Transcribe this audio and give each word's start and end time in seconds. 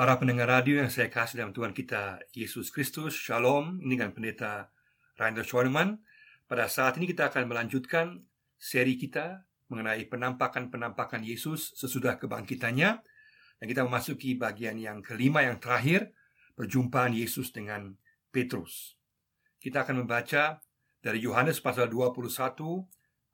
Para 0.00 0.16
pendengar 0.16 0.48
radio 0.48 0.80
yang 0.80 0.88
saya 0.88 1.12
kasih 1.12 1.44
dalam 1.44 1.52
Tuhan 1.52 1.76
kita 1.76 2.24
Yesus 2.32 2.72
Kristus, 2.72 3.12
Shalom. 3.12 3.84
Ini 3.84 4.00
kan 4.00 4.16
pendeta 4.16 4.72
Rainer 5.20 5.44
Schoenemann. 5.44 6.00
Pada 6.48 6.72
saat 6.72 6.96
ini 6.96 7.04
kita 7.04 7.28
akan 7.28 7.44
melanjutkan 7.44 8.24
seri 8.56 8.96
kita 8.96 9.44
mengenai 9.68 10.08
penampakan-penampakan 10.08 11.20
Yesus 11.20 11.76
sesudah 11.76 12.16
kebangkitannya. 12.16 12.90
Dan 13.60 13.66
kita 13.68 13.84
memasuki 13.84 14.40
bagian 14.40 14.80
yang 14.80 15.04
kelima 15.04 15.44
yang 15.44 15.60
terakhir, 15.60 16.16
perjumpaan 16.56 17.12
Yesus 17.12 17.52
dengan 17.52 17.92
Petrus. 18.32 18.96
Kita 19.60 19.84
akan 19.84 20.08
membaca 20.08 20.64
dari 21.04 21.20
Yohanes 21.20 21.60
pasal 21.60 21.92
21 21.92 22.24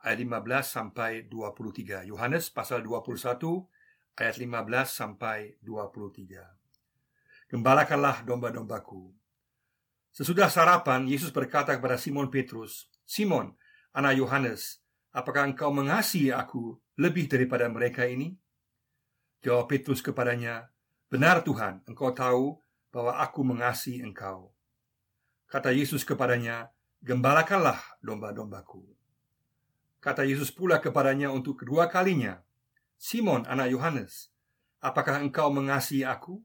ayat 0.03 0.19
15 0.19 0.67
sampai 0.67 1.31
23. 1.31 2.11
Yohanes 2.11 2.51
pasal 2.51 2.83
21 2.83 3.23
ayat 4.19 4.35
15 4.35 4.91
sampai 4.91 5.61
23. 5.63 6.56
Gembalakanlah 7.47 8.27
domba-dombaku. 8.27 9.15
Sesudah 10.11 10.51
sarapan, 10.51 11.07
Yesus 11.07 11.31
berkata 11.31 11.77
kepada 11.79 11.95
Simon 11.95 12.27
Petrus, 12.27 12.91
"Simon, 13.07 13.55
anak 13.95 14.19
Yohanes, 14.19 14.83
apakah 15.15 15.47
engkau 15.47 15.71
mengasihi 15.71 16.35
aku 16.35 16.75
lebih 16.99 17.31
daripada 17.31 17.71
mereka 17.71 18.03
ini?" 18.09 18.35
Jawab 19.47 19.71
Petrus 19.71 20.03
kepadanya, 20.03 20.73
"Benar 21.07 21.47
Tuhan, 21.47 21.87
engkau 21.87 22.11
tahu 22.11 22.59
bahwa 22.91 23.23
aku 23.23 23.47
mengasihi 23.47 24.03
engkau." 24.03 24.51
Kata 25.47 25.71
Yesus 25.71 26.03
kepadanya, 26.03 26.75
"Gembalakanlah 26.99 27.79
domba-dombaku." 28.03 28.83
Kata 30.03 30.27
Yesus 30.27 30.51
pula 30.51 30.83
kepadanya 30.83 31.31
untuk 31.31 31.63
kedua 31.63 31.87
kalinya, 31.87 32.43
Simon, 32.99 33.47
anak 33.47 33.71
Yohanes, 33.71 34.33
apakah 34.83 35.21
engkau 35.23 35.53
mengasihi 35.53 36.03
aku? 36.03 36.43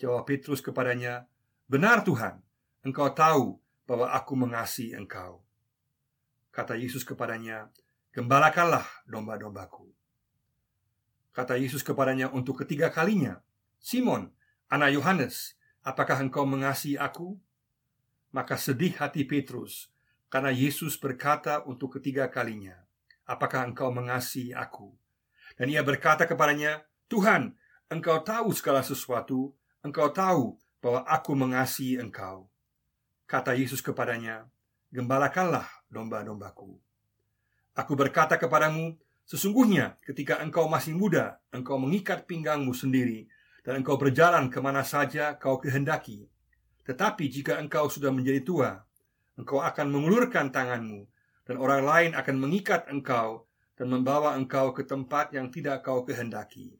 Jawab 0.00 0.24
Petrus 0.24 0.64
kepadanya, 0.64 1.28
Benar 1.68 2.00
Tuhan, 2.08 2.40
engkau 2.80 3.12
tahu 3.12 3.60
bahwa 3.84 4.08
aku 4.16 4.32
mengasihi 4.32 4.96
engkau. 4.96 5.44
Kata 6.48 6.72
Yesus 6.72 7.04
kepadanya, 7.04 7.68
Gembalakanlah 8.16 8.88
domba-dombaku. 9.04 9.92
Kata 11.30 11.54
Yesus 11.54 11.84
kepadanya 11.84 12.32
untuk 12.32 12.64
ketiga 12.64 12.90
kalinya, 12.90 13.44
Simon, 13.78 14.34
anak 14.66 14.96
Yohanes, 14.96 15.54
apakah 15.84 16.18
engkau 16.18 16.42
mengasihi 16.42 16.98
aku? 16.98 17.38
Maka 18.34 18.58
sedih 18.58 18.98
hati 18.98 19.22
Petrus, 19.28 19.92
karena 20.32 20.50
Yesus 20.50 20.96
berkata 20.96 21.62
untuk 21.68 22.00
ketiga 22.00 22.26
kalinya, 22.32 22.82
Apakah 23.30 23.62
engkau 23.62 23.94
mengasihi 23.94 24.50
aku? 24.56 24.90
Dan 25.54 25.70
ia 25.70 25.86
berkata 25.86 26.26
kepadanya, 26.26 26.82
Tuhan, 27.06 27.54
engkau 27.86 28.18
tahu 28.26 28.50
segala 28.50 28.82
sesuatu, 28.82 29.54
engkau 29.80 30.12
tahu 30.12 30.60
bahwa 30.80 31.00
aku 31.08 31.32
mengasihi 31.36 32.00
engkau. 32.00 32.48
Kata 33.28 33.54
Yesus 33.54 33.80
kepadanya, 33.84 34.48
Gembalakanlah 34.90 35.70
domba-dombaku. 35.86 36.74
Aku 37.78 37.94
berkata 37.94 38.34
kepadamu, 38.34 38.98
sesungguhnya 39.22 39.94
ketika 40.02 40.42
engkau 40.42 40.66
masih 40.66 40.98
muda, 40.98 41.38
engkau 41.54 41.78
mengikat 41.78 42.26
pinggangmu 42.26 42.74
sendiri, 42.74 43.30
dan 43.62 43.86
engkau 43.86 43.94
berjalan 43.94 44.50
ke 44.50 44.58
mana 44.58 44.82
saja 44.82 45.38
kau 45.38 45.62
kehendaki. 45.62 46.26
Tetapi 46.82 47.30
jika 47.30 47.62
engkau 47.62 47.86
sudah 47.86 48.10
menjadi 48.10 48.42
tua, 48.42 48.82
engkau 49.38 49.62
akan 49.62 49.94
mengulurkan 49.94 50.50
tanganmu, 50.50 51.06
dan 51.46 51.56
orang 51.62 51.86
lain 51.86 52.10
akan 52.18 52.36
mengikat 52.36 52.90
engkau 52.90 53.46
dan 53.78 53.94
membawa 53.94 54.34
engkau 54.34 54.74
ke 54.74 54.82
tempat 54.82 55.30
yang 55.30 55.54
tidak 55.54 55.86
kau 55.86 56.02
kehendaki. 56.02 56.74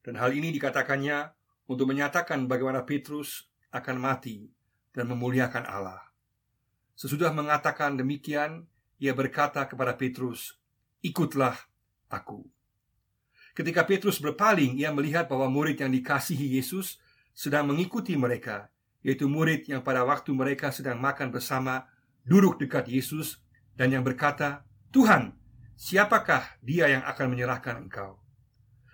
Dan 0.00 0.16
hal 0.16 0.32
ini 0.32 0.56
dikatakannya 0.56 1.43
untuk 1.68 1.88
menyatakan 1.88 2.44
bagaimana 2.44 2.84
Petrus 2.84 3.48
akan 3.74 3.96
mati 3.98 4.48
dan 4.94 5.10
memuliakan 5.10 5.66
Allah. 5.66 6.00
Sesudah 6.94 7.34
mengatakan 7.34 7.98
demikian, 7.98 8.68
ia 9.02 9.10
berkata 9.10 9.66
kepada 9.66 9.98
Petrus, 9.98 10.54
"Ikutlah 11.02 11.58
aku." 12.06 12.46
Ketika 13.54 13.86
Petrus 13.86 14.22
berpaling, 14.22 14.78
ia 14.78 14.90
melihat 14.94 15.26
bahwa 15.26 15.50
murid 15.50 15.78
yang 15.78 15.90
dikasihi 15.90 16.58
Yesus 16.58 17.02
sedang 17.34 17.70
mengikuti 17.70 18.14
mereka, 18.14 18.70
yaitu 19.02 19.26
murid 19.26 19.66
yang 19.66 19.82
pada 19.82 20.06
waktu 20.06 20.30
mereka 20.30 20.70
sedang 20.70 21.02
makan 21.02 21.34
bersama 21.34 21.86
duduk 22.22 22.62
dekat 22.62 22.86
Yesus 22.86 23.42
dan 23.74 23.90
yang 23.90 24.06
berkata, 24.06 24.62
"Tuhan, 24.94 25.34
Siapakah 25.74 26.62
dia 26.62 26.86
yang 26.86 27.02
akan 27.02 27.34
menyerahkan 27.34 27.82
engkau? 27.82 28.22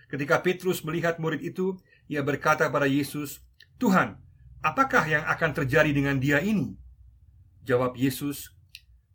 Ketika 0.09 0.41
Petrus 0.41 0.81
melihat 0.81 1.21
murid 1.21 1.45
itu, 1.45 1.77
ia 2.11 2.27
berkata 2.27 2.67
kepada 2.67 2.91
Yesus, 2.91 3.39
"Tuhan, 3.79 4.19
apakah 4.67 5.07
yang 5.07 5.23
akan 5.31 5.63
terjadi 5.63 5.95
dengan 5.95 6.19
dia 6.19 6.43
ini?" 6.43 6.75
Jawab 7.63 7.95
Yesus, 7.95 8.51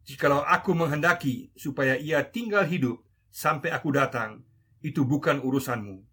"Jikalau 0.08 0.48
aku 0.48 0.72
menghendaki 0.72 1.52
supaya 1.60 2.00
ia 2.00 2.24
tinggal 2.24 2.64
hidup 2.64 3.04
sampai 3.36 3.76
aku 3.76 3.92
datang, 3.92 4.48
itu 4.80 5.04
bukan 5.04 5.44
urusanmu. 5.44 6.08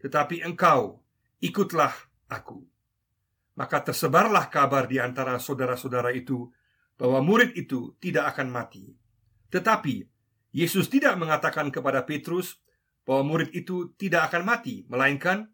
Tetapi 0.00 0.40
engkau 0.40 1.04
ikutlah 1.44 1.92
aku." 2.32 2.64
Maka 3.60 3.84
tersebarlah 3.84 4.48
kabar 4.48 4.88
di 4.88 4.96
antara 4.96 5.36
saudara-saudara 5.36 6.10
itu 6.16 6.48
bahwa 6.96 7.20
murid 7.20 7.52
itu 7.54 7.94
tidak 8.00 8.34
akan 8.34 8.48
mati. 8.48 8.96
Tetapi 9.52 10.02
Yesus 10.50 10.90
tidak 10.90 11.14
mengatakan 11.20 11.70
kepada 11.70 12.02
Petrus 12.02 12.58
bahwa 13.06 13.36
murid 13.36 13.54
itu 13.54 13.94
tidak 13.94 14.32
akan 14.32 14.42
mati, 14.42 14.82
melainkan 14.90 15.53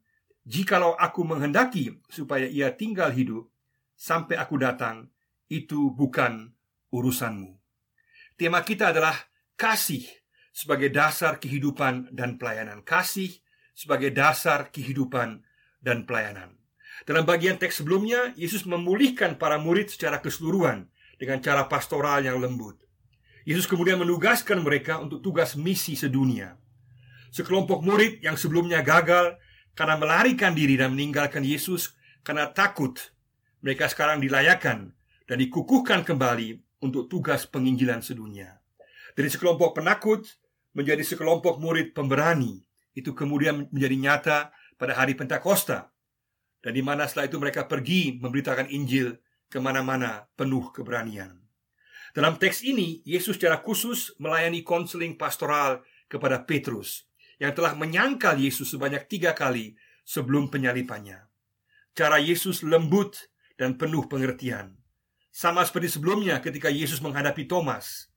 jikalau 0.51 0.99
aku 0.99 1.23
menghendaki 1.23 2.03
supaya 2.11 2.51
ia 2.51 2.75
tinggal 2.75 3.15
hidup 3.15 3.47
sampai 3.95 4.35
aku 4.35 4.59
datang, 4.59 5.07
itu 5.47 5.95
bukan 5.95 6.51
urusanmu. 6.91 7.55
Tema 8.35 8.67
kita 8.67 8.91
adalah 8.91 9.15
kasih 9.55 10.03
sebagai 10.51 10.91
dasar 10.91 11.39
kehidupan 11.39 12.11
dan 12.11 12.35
pelayanan. 12.35 12.83
Kasih 12.83 13.31
sebagai 13.79 14.11
dasar 14.11 14.75
kehidupan 14.75 15.47
dan 15.79 16.03
pelayanan. 16.03 16.59
Dalam 17.07 17.25
bagian 17.25 17.57
teks 17.57 17.81
sebelumnya, 17.81 18.35
Yesus 18.37 18.67
memulihkan 18.67 19.39
para 19.39 19.57
murid 19.57 19.89
secara 19.89 20.21
keseluruhan 20.21 20.91
dengan 21.17 21.39
cara 21.41 21.65
pastoral 21.71 22.27
yang 22.27 22.43
lembut. 22.43 22.77
Yesus 23.49 23.65
kemudian 23.65 23.97
menugaskan 23.97 24.61
mereka 24.61 25.01
untuk 25.01 25.25
tugas 25.25 25.57
misi 25.57 25.97
sedunia. 25.97 26.61
Sekelompok 27.33 27.81
murid 27.81 28.21
yang 28.21 28.37
sebelumnya 28.37 28.85
gagal 28.85 29.39
karena 29.75 29.97
melarikan 29.97 30.53
diri 30.53 30.77
dan 30.77 30.93
meninggalkan 30.95 31.43
Yesus 31.47 31.95
karena 32.21 32.51
takut, 32.51 32.99
mereka 33.65 33.89
sekarang 33.89 34.21
dilayakan 34.21 34.93
dan 35.29 35.37
dikukuhkan 35.39 36.03
kembali 36.05 36.61
untuk 36.85 37.07
tugas 37.07 37.45
penginjilan 37.47 38.01
sedunia. 38.01 38.59
Dari 39.15 39.29
sekelompok 39.29 39.77
penakut 39.77 40.27
menjadi 40.73 41.03
sekelompok 41.05 41.61
murid 41.61 41.93
pemberani, 41.93 42.63
itu 42.97 43.13
kemudian 43.15 43.69
menjadi 43.71 43.97
nyata 43.97 44.39
pada 44.81 44.97
hari 44.97 45.15
Pentakosta, 45.15 45.93
dan 46.61 46.73
di 46.73 46.83
mana 46.85 47.05
setelah 47.09 47.29
itu 47.29 47.39
mereka 47.41 47.69
pergi 47.69 48.17
memberitakan 48.21 48.69
Injil 48.73 49.17
ke 49.51 49.59
mana-mana 49.59 50.29
penuh 50.39 50.73
keberanian. 50.73 51.37
Dalam 52.11 52.39
teks 52.43 52.67
ini, 52.67 53.03
Yesus 53.07 53.39
secara 53.39 53.63
khusus 53.63 54.15
melayani 54.19 54.67
konseling 54.67 55.15
pastoral 55.15 55.83
kepada 56.11 56.43
Petrus 56.43 57.10
yang 57.41 57.57
telah 57.57 57.73
menyangkal 57.73 58.37
Yesus 58.37 58.77
sebanyak 58.77 59.09
tiga 59.09 59.33
kali 59.33 59.75
sebelum 60.05 60.53
penyalipannya. 60.53 61.25
Cara 61.97 62.21
Yesus 62.21 62.61
lembut 62.61 63.17
dan 63.57 63.81
penuh 63.81 64.05
pengertian. 64.07 64.77
Sama 65.33 65.65
seperti 65.65 65.97
sebelumnya 65.97 66.39
ketika 66.45 66.69
Yesus 66.69 67.01
menghadapi 67.01 67.49
Thomas. 67.49 68.13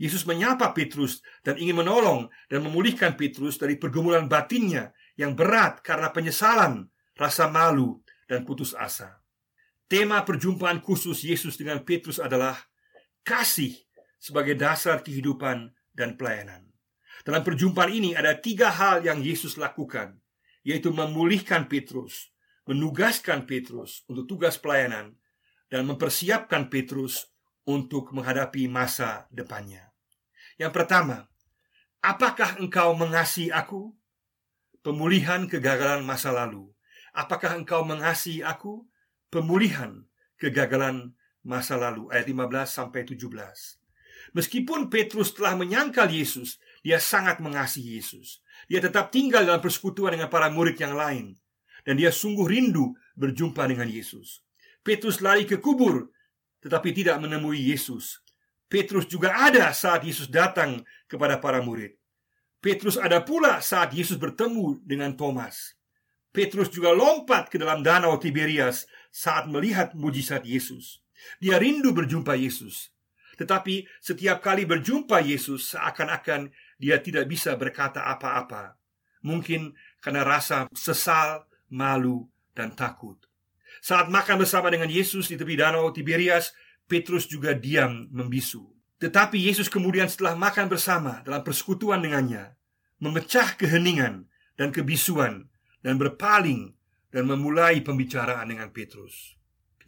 Yesus 0.00 0.24
menyapa 0.24 0.72
Petrus 0.72 1.20
dan 1.44 1.60
ingin 1.60 1.84
menolong 1.84 2.32
dan 2.48 2.64
memulihkan 2.64 3.20
Petrus 3.20 3.60
dari 3.60 3.76
pergumulan 3.76 4.30
batinnya 4.30 4.96
yang 5.20 5.36
berat 5.36 5.84
karena 5.84 6.08
penyesalan, 6.08 6.88
rasa 7.20 7.52
malu, 7.52 8.00
dan 8.24 8.48
putus 8.48 8.72
asa. 8.72 9.20
Tema 9.90 10.22
perjumpaan 10.24 10.80
khusus 10.80 11.26
Yesus 11.26 11.58
dengan 11.60 11.84
Petrus 11.84 12.16
adalah 12.16 12.56
kasih 13.26 13.76
sebagai 14.16 14.56
dasar 14.56 15.04
kehidupan 15.04 15.74
dan 15.92 16.16
pelayanan. 16.16 16.69
Dalam 17.20 17.44
perjumpaan 17.44 17.92
ini 17.92 18.16
ada 18.16 18.32
tiga 18.36 18.72
hal 18.72 19.04
yang 19.04 19.20
Yesus 19.20 19.60
lakukan, 19.60 20.16
yaitu 20.64 20.88
memulihkan 20.88 21.68
Petrus, 21.68 22.32
menugaskan 22.64 23.44
Petrus 23.44 24.04
untuk 24.08 24.24
tugas 24.28 24.56
pelayanan, 24.56 25.16
dan 25.70 25.86
mempersiapkan 25.86 26.66
Petrus 26.72 27.30
untuk 27.68 28.10
menghadapi 28.10 28.66
masa 28.66 29.30
depannya. 29.30 29.92
Yang 30.58 30.72
pertama, 30.74 31.30
apakah 32.02 32.58
engkau 32.58 32.92
mengasihi 32.96 33.54
aku? 33.54 33.94
Pemulihan 34.80 35.44
kegagalan 35.44 36.02
masa 36.02 36.32
lalu. 36.32 36.72
Apakah 37.12 37.56
engkau 37.56 37.84
mengasihi 37.84 38.40
aku? 38.40 38.88
Pemulihan 39.28 40.08
kegagalan 40.40 41.12
masa 41.44 41.76
lalu 41.76 42.08
ayat 42.08 42.26
15 42.26 42.64
sampai 42.66 43.04
17. 43.04 43.28
Meskipun 44.36 44.88
Petrus 44.92 45.32
telah 45.36 45.56
menyangkal 45.56 46.08
Yesus, 46.08 46.60
dia 46.80 46.98
sangat 46.98 47.38
mengasihi 47.44 48.00
Yesus. 48.00 48.40
Dia 48.68 48.80
tetap 48.80 49.12
tinggal 49.12 49.44
dalam 49.44 49.60
persekutuan 49.60 50.16
dengan 50.16 50.32
para 50.32 50.48
murid 50.48 50.76
yang 50.80 50.96
lain. 50.96 51.36
dan 51.80 51.96
dia 51.96 52.12
sungguh 52.12 52.44
rindu 52.44 52.92
berjumpa 53.16 53.64
dengan 53.64 53.88
Yesus. 53.88 54.44
Petrus 54.84 55.24
lari 55.24 55.48
ke 55.48 55.56
kubur 55.60 56.12
tetapi 56.60 56.92
tidak 56.92 57.16
menemui 57.24 57.72
Yesus. 57.72 58.20
Petrus 58.68 59.08
juga 59.08 59.32
ada 59.34 59.72
saat 59.72 60.04
Yesus 60.04 60.28
datang 60.28 60.84
kepada 61.08 61.40
para 61.40 61.64
murid. 61.64 61.96
Petrus 62.60 63.00
ada 63.00 63.24
pula 63.24 63.64
saat 63.64 63.96
Yesus 63.96 64.20
bertemu 64.20 64.84
dengan 64.84 65.16
Thomas. 65.16 65.74
Petrus 66.30 66.70
juga 66.70 66.94
lompat 66.94 67.50
ke 67.50 67.56
dalam 67.58 67.82
danau 67.82 68.14
Tiberias 68.20 68.86
saat 69.10 69.50
melihat 69.50 69.96
mujizat 69.96 70.46
Yesus. 70.46 71.02
Dia 71.42 71.58
rindu 71.58 71.90
berjumpa 71.90 72.38
Yesus. 72.38 72.92
Tetapi 73.40 73.88
setiap 74.04 74.44
kali 74.44 74.68
berjumpa 74.68 75.24
Yesus 75.24 75.74
seakan-akan 75.74 76.52
dia 76.80 76.96
tidak 76.96 77.28
bisa 77.28 77.52
berkata 77.60 78.08
apa-apa. 78.08 78.80
Mungkin 79.20 79.76
karena 80.00 80.24
rasa 80.24 80.64
sesal, 80.72 81.44
malu, 81.68 82.24
dan 82.56 82.72
takut. 82.72 83.20
Saat 83.84 84.08
makan 84.08 84.40
bersama 84.40 84.72
dengan 84.72 84.88
Yesus 84.88 85.28
di 85.28 85.36
tepi 85.36 85.60
danau 85.60 85.92
Tiberias, 85.92 86.56
Petrus 86.88 87.28
juga 87.28 87.52
diam 87.52 88.08
membisu. 88.08 88.64
Tetapi 89.00 89.36
Yesus 89.36 89.68
kemudian 89.68 90.08
setelah 90.08 90.36
makan 90.36 90.68
bersama 90.68 91.20
dalam 91.24 91.44
persekutuan 91.44 92.00
dengannya, 92.00 92.56
memecah 93.00 93.56
keheningan 93.56 94.28
dan 94.56 94.68
kebisuan 94.72 95.48
dan 95.80 95.96
berpaling 95.96 96.76
dan 97.08 97.24
memulai 97.24 97.80
pembicaraan 97.80 98.48
dengan 98.48 98.68
Petrus. 98.72 99.36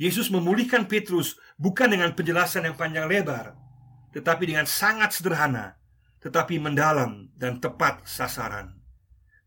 Yesus 0.00 0.33
memulihkan 0.33 0.88
Petrus 0.88 1.37
bukan 1.61 1.93
dengan 1.93 2.17
penjelasan 2.17 2.65
yang 2.65 2.77
panjang 2.77 3.05
lebar, 3.05 3.53
tetapi 4.17 4.49
dengan 4.49 4.65
sangat 4.65 5.12
sederhana, 5.12 5.77
tetapi 6.23 6.63
mendalam 6.63 7.29
dan 7.35 7.59
tepat 7.59 8.07
sasaran, 8.07 8.79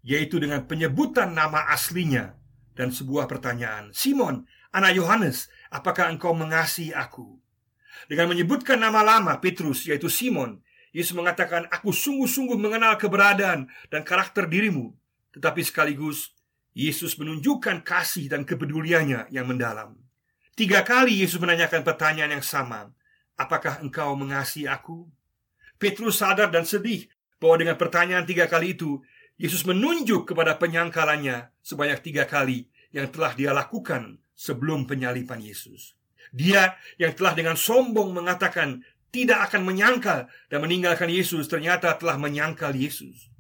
yaitu 0.03 0.37
dengan 0.43 0.67
penyebutan 0.67 1.31
nama 1.31 1.71
aslinya 1.71 2.35
dan 2.75 2.91
sebuah 2.91 3.31
pertanyaan, 3.31 3.95
"Simon, 3.95 4.43
anak 4.75 4.99
Yohanes, 4.99 5.47
apakah 5.71 6.11
engkau 6.11 6.35
mengasihi 6.35 6.91
aku?" 6.91 7.39
Dengan 8.11 8.35
menyebutkan 8.35 8.75
nama 8.75 9.01
lama 9.01 9.39
Petrus 9.39 9.87
yaitu 9.87 10.11
Simon, 10.11 10.59
Yesus 10.91 11.15
mengatakan, 11.15 11.67
"Aku 11.71 11.95
sungguh-sungguh 11.95 12.59
mengenal 12.59 12.99
keberadaan 12.99 13.71
dan 13.87 14.01
karakter 14.03 14.47
dirimu." 14.47 14.95
Tetapi 15.31 15.63
sekaligus 15.63 16.35
Yesus 16.75 17.15
menunjukkan 17.15 17.83
kasih 17.87 18.27
dan 18.27 18.43
kepeduliannya 18.43 19.31
yang 19.31 19.47
mendalam. 19.47 19.95
Tiga 20.55 20.83
kali 20.87 21.23
Yesus 21.23 21.39
menanyakan 21.39 21.83
pertanyaan 21.83 22.39
yang 22.39 22.45
sama, 22.45 22.91
"Apakah 23.35 23.83
engkau 23.83 24.15
mengasihi 24.15 24.67
aku?" 24.67 25.07
Petrus 25.75 26.23
sadar 26.23 26.51
dan 26.51 26.63
sedih 26.63 27.07
bahwa 27.39 27.61
dengan 27.61 27.75
pertanyaan 27.75 28.23
tiga 28.23 28.47
kali 28.47 28.73
itu 28.73 29.03
Yesus 29.35 29.67
menunjuk 29.67 30.31
kepada 30.31 30.55
penyangkalannya 30.55 31.51
sebanyak 31.59 31.99
tiga 31.99 32.23
kali 32.23 32.71
yang 32.95 33.11
telah 33.11 33.35
dia 33.35 33.51
lakukan 33.51 34.23
sebelum 34.31 34.87
penyalipan 34.87 35.43
Yesus. 35.43 35.99
Dia 36.31 36.79
yang 36.95 37.11
telah 37.11 37.35
dengan 37.35 37.59
sombong 37.59 38.15
mengatakan 38.15 38.79
tidak 39.11 39.51
akan 39.51 39.67
menyangkal 39.67 40.27
dan 40.47 40.59
meninggalkan 40.63 41.11
Yesus 41.11 41.47
ternyata 41.51 41.91
telah 41.99 42.15
menyangkal 42.15 42.71
Yesus. 42.71 43.31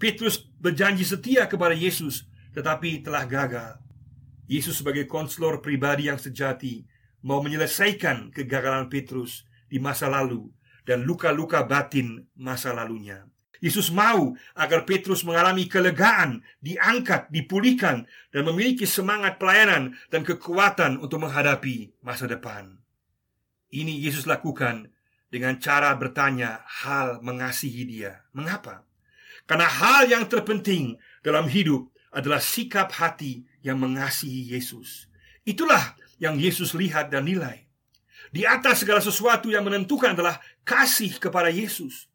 Petrus 0.00 0.40
berjanji 0.60 1.04
setia 1.04 1.44
kepada 1.44 1.76
Yesus 1.76 2.24
tetapi 2.56 3.04
telah 3.04 3.28
gagal. 3.28 3.80
Yesus 4.48 4.80
sebagai 4.80 5.08
konselor 5.08 5.60
pribadi 5.64 6.08
yang 6.08 6.20
sejati 6.20 6.84
mau 7.24 7.40
menyelesaikan 7.40 8.32
kegagalan 8.32 8.88
Petrus 8.92 9.44
di 9.68 9.80
masa 9.80 10.08
lalu 10.12 10.52
dan 10.86 11.06
luka-luka 11.06 11.62
batin 11.62 12.26
masa 12.34 12.74
lalunya. 12.74 13.26
Yesus 13.62 13.94
mau 13.94 14.34
agar 14.58 14.82
Petrus 14.82 15.22
mengalami 15.22 15.70
kelegaan, 15.70 16.42
diangkat, 16.58 17.30
dipulihkan, 17.30 18.10
dan 18.34 18.42
memiliki 18.42 18.82
semangat 18.90 19.38
pelayanan 19.38 19.94
dan 20.10 20.26
kekuatan 20.26 20.98
untuk 20.98 21.22
menghadapi 21.22 21.94
masa 22.02 22.26
depan. 22.26 22.82
Ini 23.70 24.02
Yesus 24.02 24.26
lakukan 24.26 24.90
dengan 25.30 25.62
cara 25.62 25.94
bertanya 25.94 26.66
hal 26.66 27.22
mengasihi 27.22 27.86
dia. 27.86 28.26
Mengapa? 28.34 28.82
Karena 29.46 29.70
hal 29.70 30.10
yang 30.10 30.26
terpenting 30.26 30.98
dalam 31.22 31.46
hidup 31.46 31.86
adalah 32.10 32.42
sikap 32.42 32.90
hati 32.92 33.46
yang 33.62 33.78
mengasihi 33.78 34.52
Yesus. 34.58 35.06
Itulah 35.46 35.94
yang 36.18 36.34
Yesus 36.34 36.74
lihat 36.74 37.14
dan 37.14 37.30
nilai. 37.30 37.64
Di 38.32 38.48
atas 38.48 38.80
segala 38.80 39.04
sesuatu 39.04 39.52
yang 39.52 39.68
menentukan 39.68 40.16
adalah 40.16 40.40
kasih 40.64 41.20
kepada 41.20 41.52
Yesus. 41.52 42.08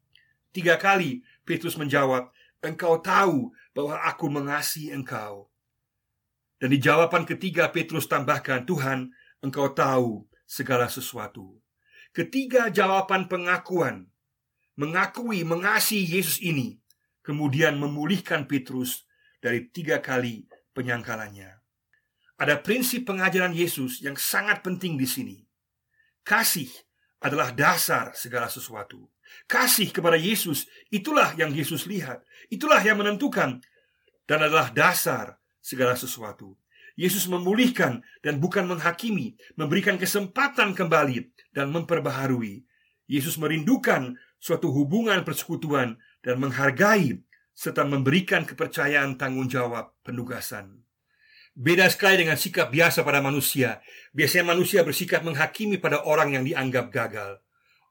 Tiga 0.50 0.74
kali 0.74 1.22
Petrus 1.46 1.78
menjawab, 1.78 2.34
"Engkau 2.58 2.98
tahu 2.98 3.54
bahwa 3.70 4.02
aku 4.02 4.26
mengasihi 4.26 4.90
engkau." 4.90 5.46
Dan 6.58 6.74
di 6.74 6.82
jawaban 6.82 7.22
ketiga 7.22 7.70
Petrus 7.70 8.10
tambahkan, 8.10 8.66
"Tuhan, 8.66 9.14
engkau 9.46 9.70
tahu 9.70 10.26
segala 10.42 10.90
sesuatu." 10.90 11.62
Ketiga 12.10 12.66
jawaban 12.66 13.30
pengakuan 13.30 14.10
mengakui 14.74 15.46
mengasihi 15.46 16.18
Yesus 16.18 16.42
ini 16.42 16.82
kemudian 17.22 17.78
memulihkan 17.78 18.50
Petrus 18.50 19.06
dari 19.38 19.70
tiga 19.70 20.02
kali 20.02 20.50
penyangkalannya. 20.74 21.62
Ada 22.42 22.58
prinsip 22.58 23.06
pengajaran 23.06 23.54
Yesus 23.54 24.02
yang 24.02 24.18
sangat 24.18 24.66
penting 24.66 24.98
di 24.98 25.06
sini. 25.06 25.47
Kasih 26.28 26.68
adalah 27.24 27.56
dasar 27.56 28.12
segala 28.12 28.52
sesuatu. 28.52 29.08
Kasih 29.48 29.88
kepada 29.88 30.20
Yesus, 30.20 30.68
itulah 30.92 31.32
yang 31.40 31.56
Yesus 31.56 31.88
lihat. 31.88 32.20
Itulah 32.52 32.84
yang 32.84 33.00
menentukan 33.00 33.64
dan 34.28 34.38
adalah 34.44 34.68
dasar 34.68 35.40
segala 35.64 35.96
sesuatu. 35.96 36.52
Yesus 37.00 37.30
memulihkan 37.30 38.04
dan 38.20 38.44
bukan 38.44 38.68
menghakimi, 38.68 39.40
memberikan 39.56 39.96
kesempatan 39.96 40.76
kembali 40.76 41.32
dan 41.56 41.72
memperbaharui. 41.72 42.60
Yesus 43.08 43.40
merindukan 43.40 44.12
suatu 44.36 44.68
hubungan 44.68 45.24
persekutuan 45.24 45.96
dan 46.20 46.36
menghargai 46.36 47.24
serta 47.56 47.88
memberikan 47.88 48.44
kepercayaan 48.44 49.16
tanggung 49.16 49.48
jawab 49.48 49.96
penugasan. 50.04 50.87
Beda 51.58 51.90
sekali 51.90 52.22
dengan 52.22 52.38
sikap 52.38 52.70
biasa 52.70 53.02
pada 53.02 53.18
manusia. 53.18 53.82
Biasanya 54.14 54.54
manusia 54.54 54.86
bersikap 54.86 55.26
menghakimi 55.26 55.82
pada 55.82 56.06
orang 56.06 56.38
yang 56.38 56.46
dianggap 56.46 56.94
gagal. 56.94 57.42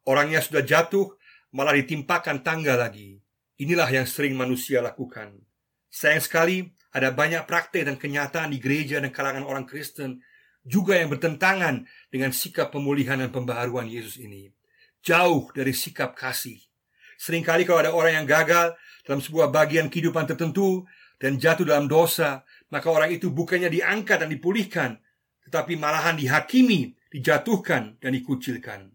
Orangnya 0.08 0.40
sudah 0.40 0.64
jatuh, 0.64 1.20
malah 1.52 1.76
ditimpakan 1.76 2.48
tangga 2.48 2.80
lagi. 2.80 3.20
Inilah 3.60 3.92
yang 3.92 4.08
sering 4.08 4.40
manusia 4.40 4.80
lakukan. 4.80 5.36
Sayang 5.92 6.24
sekali, 6.24 6.64
ada 6.96 7.12
banyak 7.12 7.44
praktek 7.44 7.92
dan 7.92 8.00
kenyataan 8.00 8.56
di 8.56 8.64
gereja 8.64 9.04
dan 9.04 9.12
kalangan 9.12 9.44
orang 9.44 9.68
Kristen 9.68 10.24
juga 10.64 10.96
yang 10.96 11.12
bertentangan 11.12 11.84
dengan 12.08 12.32
sikap 12.32 12.72
pemulihan 12.72 13.20
dan 13.20 13.36
pembaharuan 13.36 13.92
Yesus 13.92 14.16
ini. 14.16 14.48
Jauh 15.04 15.52
dari 15.52 15.76
sikap 15.76 16.16
kasih. 16.16 16.64
Seringkali 17.20 17.68
kalau 17.68 17.84
ada 17.84 17.92
orang 17.92 18.24
yang 18.24 18.28
gagal 18.32 18.80
dalam 19.04 19.20
sebuah 19.20 19.52
bagian 19.52 19.92
kehidupan 19.92 20.24
tertentu 20.24 20.88
dan 21.18 21.42
jatuh 21.42 21.66
dalam 21.66 21.90
dosa, 21.90 22.46
maka 22.68 22.88
orang 22.92 23.12
itu 23.14 23.32
bukannya 23.32 23.72
diangkat 23.72 24.24
dan 24.24 24.30
dipulihkan, 24.32 25.00
tetapi 25.48 25.80
malahan 25.80 26.20
dihakimi, 26.20 26.96
dijatuhkan, 27.12 28.00
dan 28.04 28.12
dikucilkan. 28.12 28.92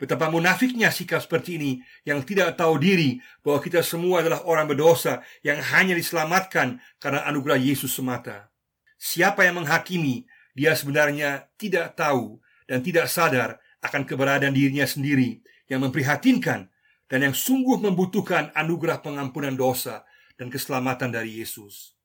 Betapa 0.00 0.32
munafiknya 0.32 0.88
sikap 0.88 1.20
seperti 1.20 1.60
ini 1.60 1.72
yang 2.08 2.24
tidak 2.24 2.56
tahu 2.56 2.80
diri 2.80 3.20
bahwa 3.44 3.60
kita 3.60 3.84
semua 3.84 4.24
adalah 4.24 4.48
orang 4.48 4.64
berdosa 4.64 5.20
yang 5.44 5.60
hanya 5.60 5.92
diselamatkan 5.92 6.80
karena 6.96 7.28
anugerah 7.28 7.60
Yesus 7.60 7.92
semata. 7.92 8.48
Siapa 8.96 9.44
yang 9.44 9.60
menghakimi, 9.60 10.24
dia 10.56 10.72
sebenarnya 10.72 11.52
tidak 11.60 12.00
tahu 12.00 12.40
dan 12.64 12.80
tidak 12.80 13.12
sadar 13.12 13.60
akan 13.84 14.08
keberadaan 14.08 14.56
dirinya 14.56 14.88
sendiri 14.88 15.44
yang 15.68 15.84
memprihatinkan 15.84 16.72
dan 17.04 17.20
yang 17.20 17.36
sungguh 17.36 17.76
membutuhkan 17.76 18.56
anugerah 18.56 19.04
pengampunan 19.04 19.52
dosa 19.52 20.08
dan 20.40 20.48
keselamatan 20.48 21.12
dari 21.12 21.44
Yesus. 21.44 21.99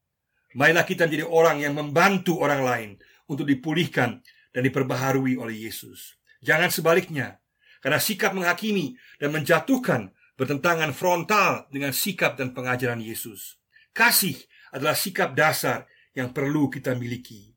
Marilah 0.56 0.88
kita 0.88 1.12
menjadi 1.12 1.28
orang 1.28 1.60
yang 1.60 1.76
membantu 1.76 2.40
orang 2.40 2.64
lain 2.64 2.90
untuk 3.28 3.44
dipulihkan 3.44 4.24
dan 4.56 4.62
diperbaharui 4.64 5.36
oleh 5.36 5.68
Yesus. 5.68 6.16
Jangan 6.40 6.72
sebaliknya, 6.72 7.44
karena 7.84 8.00
sikap 8.00 8.32
menghakimi 8.32 8.96
dan 9.20 9.36
menjatuhkan 9.36 10.16
bertentangan 10.40 10.96
frontal 10.96 11.68
dengan 11.68 11.92
sikap 11.92 12.40
dan 12.40 12.56
pengajaran 12.56 13.04
Yesus. 13.04 13.60
Kasih 13.92 14.36
adalah 14.72 14.96
sikap 14.96 15.36
dasar 15.36 15.92
yang 16.16 16.32
perlu 16.32 16.72
kita 16.72 16.96
miliki. 16.96 17.52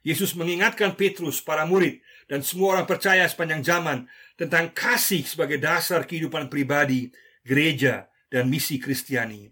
Yesus 0.00 0.32
mengingatkan 0.32 0.96
Petrus, 0.96 1.44
para 1.44 1.68
murid, 1.68 2.00
dan 2.24 2.40
semua 2.40 2.76
orang 2.76 2.86
percaya 2.88 3.28
sepanjang 3.28 3.60
zaman 3.60 4.08
tentang 4.40 4.72
kasih 4.72 5.24
sebagai 5.28 5.60
dasar 5.60 6.08
kehidupan 6.08 6.48
pribadi, 6.48 7.12
gereja, 7.44 8.08
dan 8.32 8.48
misi 8.48 8.80
Kristiani. 8.80 9.48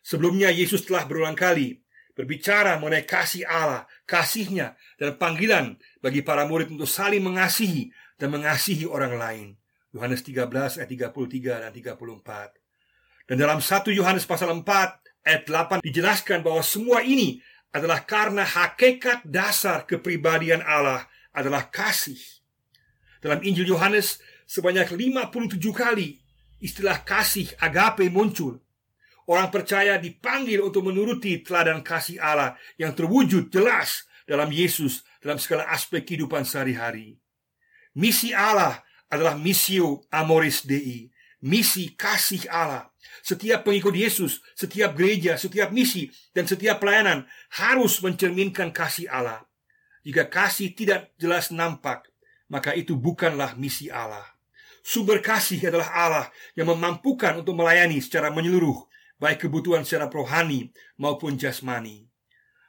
Sebelumnya 0.00 0.48
Yesus 0.48 0.84
telah 0.88 1.04
berulang 1.04 1.36
kali 1.36 1.84
berbicara 2.18 2.74
mengenai 2.82 3.06
kasih 3.06 3.46
Allah, 3.46 3.86
kasihnya, 4.02 4.74
dan 4.98 5.14
panggilan 5.14 5.78
bagi 6.02 6.26
para 6.26 6.42
murid 6.50 6.74
untuk 6.74 6.90
saling 6.90 7.22
mengasihi 7.22 7.94
dan 8.18 8.34
mengasihi 8.34 8.90
orang 8.90 9.14
lain. 9.14 9.48
Yohanes 9.94 10.26
13 10.26 10.82
ayat 10.82 10.90
33 10.90 11.62
dan 11.62 11.70
34. 11.70 13.30
Dan 13.30 13.36
dalam 13.38 13.62
1 13.62 13.94
Yohanes 13.94 14.26
pasal 14.26 14.50
4 14.50 14.66
ayat 15.22 15.42
8 15.46 15.78
dijelaskan 15.86 16.42
bahwa 16.42 16.58
semua 16.66 17.06
ini 17.06 17.38
adalah 17.70 18.02
karena 18.02 18.42
hakikat 18.42 19.22
dasar 19.22 19.86
kepribadian 19.86 20.58
Allah 20.66 21.06
adalah 21.30 21.70
kasih. 21.70 22.18
Dalam 23.22 23.38
Injil 23.46 23.70
Yohanes 23.70 24.18
sebanyak 24.50 24.90
57 24.90 25.54
kali 25.70 26.18
istilah 26.58 27.06
kasih 27.06 27.54
agape 27.62 28.10
muncul. 28.10 28.58
Orang 29.28 29.52
percaya 29.52 30.00
dipanggil 30.00 30.64
untuk 30.64 30.88
menuruti 30.88 31.44
teladan 31.44 31.84
kasih 31.84 32.16
Allah 32.16 32.56
yang 32.80 32.96
terwujud 32.96 33.52
jelas 33.52 34.08
dalam 34.24 34.48
Yesus 34.48 35.04
dalam 35.20 35.36
segala 35.36 35.68
aspek 35.68 36.00
kehidupan 36.00 36.48
sehari-hari. 36.48 37.20
Misi 37.92 38.32
Allah 38.32 38.80
adalah 39.12 39.36
missio 39.36 40.00
amoris 40.08 40.64
dei, 40.64 41.12
misi 41.44 41.92
kasih 41.92 42.48
Allah. 42.48 42.88
Setiap 43.20 43.68
pengikut 43.68 43.92
Yesus, 43.92 44.40
setiap 44.56 44.96
gereja, 44.96 45.36
setiap 45.36 45.68
misi, 45.76 46.08
dan 46.32 46.48
setiap 46.48 46.80
pelayanan 46.80 47.28
harus 47.60 48.00
mencerminkan 48.00 48.72
kasih 48.72 49.12
Allah. 49.12 49.44
Jika 50.08 50.24
kasih 50.32 50.72
tidak 50.72 51.12
jelas 51.20 51.52
nampak, 51.52 52.08
maka 52.48 52.72
itu 52.72 52.96
bukanlah 52.96 53.52
misi 53.60 53.92
Allah. 53.92 54.24
Sumber 54.80 55.20
kasih 55.20 55.68
adalah 55.68 55.92
Allah 55.92 56.26
yang 56.56 56.72
memampukan 56.72 57.44
untuk 57.44 57.52
melayani 57.60 58.00
secara 58.00 58.32
menyeluruh, 58.32 58.87
baik 59.18 59.46
kebutuhan 59.46 59.82
secara 59.82 60.06
rohani 60.06 60.70
maupun 60.96 61.34
jasmani. 61.34 62.06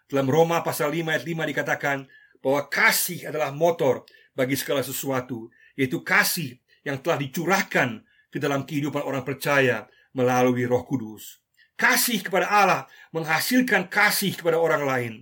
Dalam 0.10 0.26
Roma 0.26 0.66
pasal 0.66 0.90
5 0.90 1.06
ayat 1.06 1.24
5 1.26 1.52
dikatakan 1.54 1.98
bahwa 2.42 2.66
kasih 2.66 3.30
adalah 3.30 3.54
motor 3.54 4.04
bagi 4.34 4.58
segala 4.58 4.82
sesuatu, 4.82 5.54
yaitu 5.78 6.02
kasih 6.02 6.58
yang 6.82 6.98
telah 6.98 7.22
dicurahkan 7.22 8.02
ke 8.34 8.38
dalam 8.42 8.66
kehidupan 8.66 9.06
orang 9.06 9.22
percaya 9.22 9.86
melalui 10.18 10.66
Roh 10.66 10.82
Kudus. 10.86 11.38
Kasih 11.78 12.20
kepada 12.26 12.50
Allah 12.50 12.82
menghasilkan 13.16 13.88
kasih 13.88 14.36
kepada 14.36 14.60
orang 14.60 14.84
lain. 14.84 15.14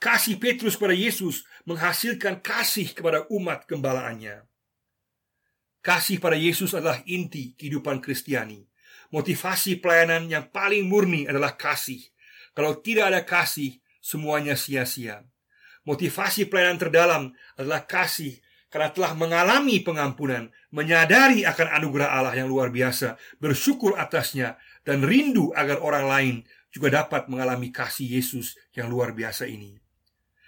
Kasih 0.00 0.40
Petrus 0.40 0.80
kepada 0.80 0.96
Yesus 0.96 1.44
menghasilkan 1.68 2.40
kasih 2.40 2.96
kepada 2.96 3.28
umat 3.28 3.68
gembalaannya. 3.68 4.48
Kasih 5.84 6.16
pada 6.16 6.40
Yesus 6.40 6.72
adalah 6.72 7.04
inti 7.04 7.52
kehidupan 7.56 8.00
Kristiani. 8.00 8.69
Motivasi 9.10 9.82
pelayanan 9.82 10.30
yang 10.30 10.48
paling 10.54 10.86
murni 10.86 11.26
adalah 11.26 11.58
kasih. 11.58 11.98
Kalau 12.54 12.78
tidak 12.78 13.10
ada 13.10 13.20
kasih, 13.26 13.82
semuanya 13.98 14.54
sia-sia. 14.54 15.26
Motivasi 15.82 16.46
pelayanan 16.46 16.78
terdalam 16.78 17.22
adalah 17.58 17.84
kasih 17.84 18.38
karena 18.70 18.94
telah 18.94 19.12
mengalami 19.18 19.82
pengampunan, 19.82 20.46
menyadari 20.70 21.42
akan 21.42 21.68
anugerah 21.74 22.08
Allah 22.14 22.34
yang 22.38 22.46
luar 22.46 22.70
biasa, 22.70 23.18
bersyukur 23.42 23.98
atasnya, 23.98 24.56
dan 24.86 25.02
rindu 25.02 25.50
agar 25.58 25.82
orang 25.82 26.06
lain 26.06 26.34
juga 26.70 27.02
dapat 27.02 27.26
mengalami 27.26 27.74
kasih 27.74 28.06
Yesus 28.06 28.54
yang 28.78 28.86
luar 28.86 29.10
biasa 29.10 29.50
ini. 29.50 29.74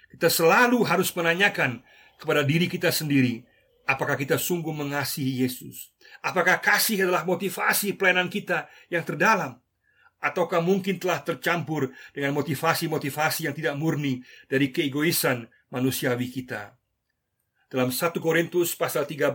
Kita 0.07 0.31
selalu 0.31 0.87
harus 0.87 1.11
menanyakan 1.11 1.83
kepada 2.15 2.47
diri 2.47 2.71
kita 2.71 2.95
sendiri, 2.95 3.43
apakah 3.83 4.15
kita 4.15 4.39
sungguh 4.39 4.71
mengasihi 4.71 5.43
Yesus? 5.43 5.92
Apakah 6.21 6.61
kasih 6.61 7.07
adalah 7.07 7.25
motivasi 7.25 7.97
pelayanan 7.97 8.29
kita 8.29 8.69
yang 8.93 9.01
terdalam? 9.01 9.57
Ataukah 10.23 10.63
mungkin 10.63 11.01
telah 11.01 11.19
tercampur 11.19 11.91
dengan 12.15 12.31
motivasi-motivasi 12.37 13.49
yang 13.49 13.55
tidak 13.57 13.75
murni 13.75 14.23
dari 14.47 14.71
keegoisan 14.71 15.49
manusiawi 15.73 16.31
kita? 16.31 16.77
Dalam 17.67 17.89
1 17.89 18.21
Korintus 18.21 18.77
pasal 18.77 19.09
13 19.09 19.33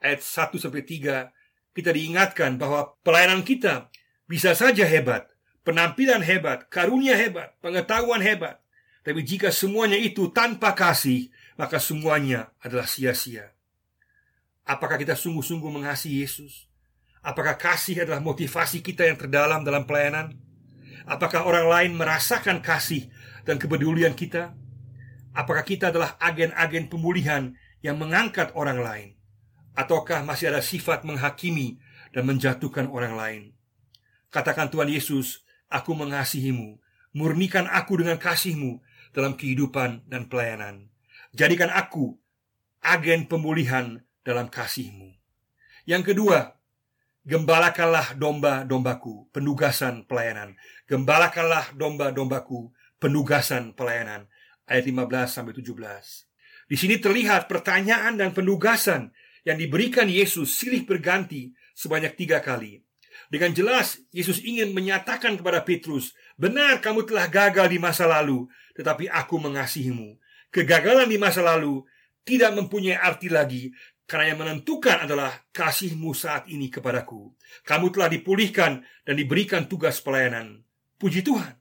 ayat 0.00 0.20
1 0.24 0.56
sampai 0.58 0.82
3 0.82 1.76
kita 1.76 1.90
diingatkan 1.94 2.58
bahwa 2.58 2.96
pelayanan 3.06 3.46
kita 3.46 3.92
bisa 4.26 4.56
saja 4.58 4.82
hebat, 4.82 5.30
penampilan 5.62 6.24
hebat, 6.24 6.66
karunia 6.66 7.14
hebat, 7.14 7.54
pengetahuan 7.62 8.18
hebat. 8.24 8.58
Tapi 9.06 9.22
jika 9.22 9.54
semuanya 9.54 9.94
itu 9.94 10.32
tanpa 10.34 10.74
kasih, 10.74 11.30
maka 11.54 11.78
semuanya 11.78 12.50
adalah 12.58 12.88
sia-sia. 12.88 13.54
Apakah 14.68 15.00
kita 15.00 15.16
sungguh-sungguh 15.16 15.72
mengasihi 15.72 16.20
Yesus? 16.20 16.68
Apakah 17.24 17.56
kasih 17.56 18.04
adalah 18.04 18.20
motivasi 18.20 18.84
kita 18.84 19.08
yang 19.08 19.16
terdalam 19.16 19.64
dalam 19.64 19.88
pelayanan? 19.88 20.36
Apakah 21.08 21.48
orang 21.48 21.72
lain 21.72 21.92
merasakan 21.96 22.60
kasih 22.60 23.08
dan 23.48 23.56
kepedulian 23.56 24.12
kita? 24.12 24.52
Apakah 25.32 25.64
kita 25.64 25.88
adalah 25.88 26.20
agen-agen 26.20 26.92
pemulihan 26.92 27.56
yang 27.80 27.96
mengangkat 27.96 28.52
orang 28.52 28.84
lain? 28.84 29.08
Ataukah 29.72 30.20
masih 30.20 30.52
ada 30.52 30.60
sifat 30.60 31.00
menghakimi 31.08 31.80
dan 32.12 32.28
menjatuhkan 32.28 32.92
orang 32.92 33.16
lain? 33.16 33.42
Katakan 34.28 34.68
Tuhan 34.68 34.92
Yesus, 34.92 35.48
aku 35.72 35.96
mengasihimu. 35.96 36.76
Murnikan 37.16 37.64
aku 37.72 38.04
dengan 38.04 38.20
kasihmu 38.20 38.84
dalam 39.16 39.32
kehidupan 39.32 40.04
dan 40.12 40.28
pelayanan. 40.28 40.92
Jadikan 41.32 41.72
aku 41.72 42.20
agen 42.84 43.24
pemulihan 43.24 44.04
dalam 44.28 44.52
kasihmu. 44.52 45.16
Yang 45.88 46.12
kedua, 46.12 46.52
gembalakanlah 47.24 48.12
domba-dombaku, 48.12 49.32
penugasan 49.32 50.04
pelayanan. 50.04 50.52
Gembalakanlah 50.84 51.72
domba-dombaku, 51.72 52.68
penugasan 53.00 53.72
pelayanan 53.72 54.28
ayat 54.68 54.84
15 54.84 55.32
sampai 55.32 55.56
17. 55.56 56.28
Di 56.68 56.76
sini 56.76 57.00
terlihat 57.00 57.48
pertanyaan 57.48 58.20
dan 58.20 58.36
penugasan 58.36 59.08
yang 59.48 59.56
diberikan 59.56 60.04
Yesus 60.04 60.60
silih 60.60 60.84
berganti 60.84 61.56
sebanyak 61.72 62.12
tiga 62.20 62.44
kali. 62.44 62.84
Dengan 63.32 63.56
jelas, 63.56 63.96
Yesus 64.12 64.44
ingin 64.44 64.76
menyatakan 64.76 65.40
kepada 65.40 65.64
Petrus, 65.64 66.12
"Benar, 66.36 66.84
kamu 66.84 67.08
telah 67.08 67.26
gagal 67.32 67.72
di 67.72 67.80
masa 67.80 68.04
lalu, 68.04 68.44
tetapi 68.76 69.08
Aku 69.08 69.40
mengasihimu." 69.40 70.20
Kegagalan 70.52 71.08
di 71.08 71.16
masa 71.16 71.40
lalu 71.44 71.84
tidak 72.24 72.52
mempunyai 72.56 72.96
arti 72.96 73.32
lagi, 73.32 73.72
karena 74.08 74.32
yang 74.32 74.40
menentukan 74.40 75.04
adalah 75.04 75.44
kasihmu 75.52 76.16
saat 76.16 76.48
ini 76.48 76.72
kepadaku. 76.72 77.28
Kamu 77.68 77.92
telah 77.92 78.08
dipulihkan 78.08 78.80
dan 79.04 79.14
diberikan 79.20 79.68
tugas 79.68 80.00
pelayanan. 80.00 80.64
Puji 80.96 81.20
Tuhan, 81.20 81.52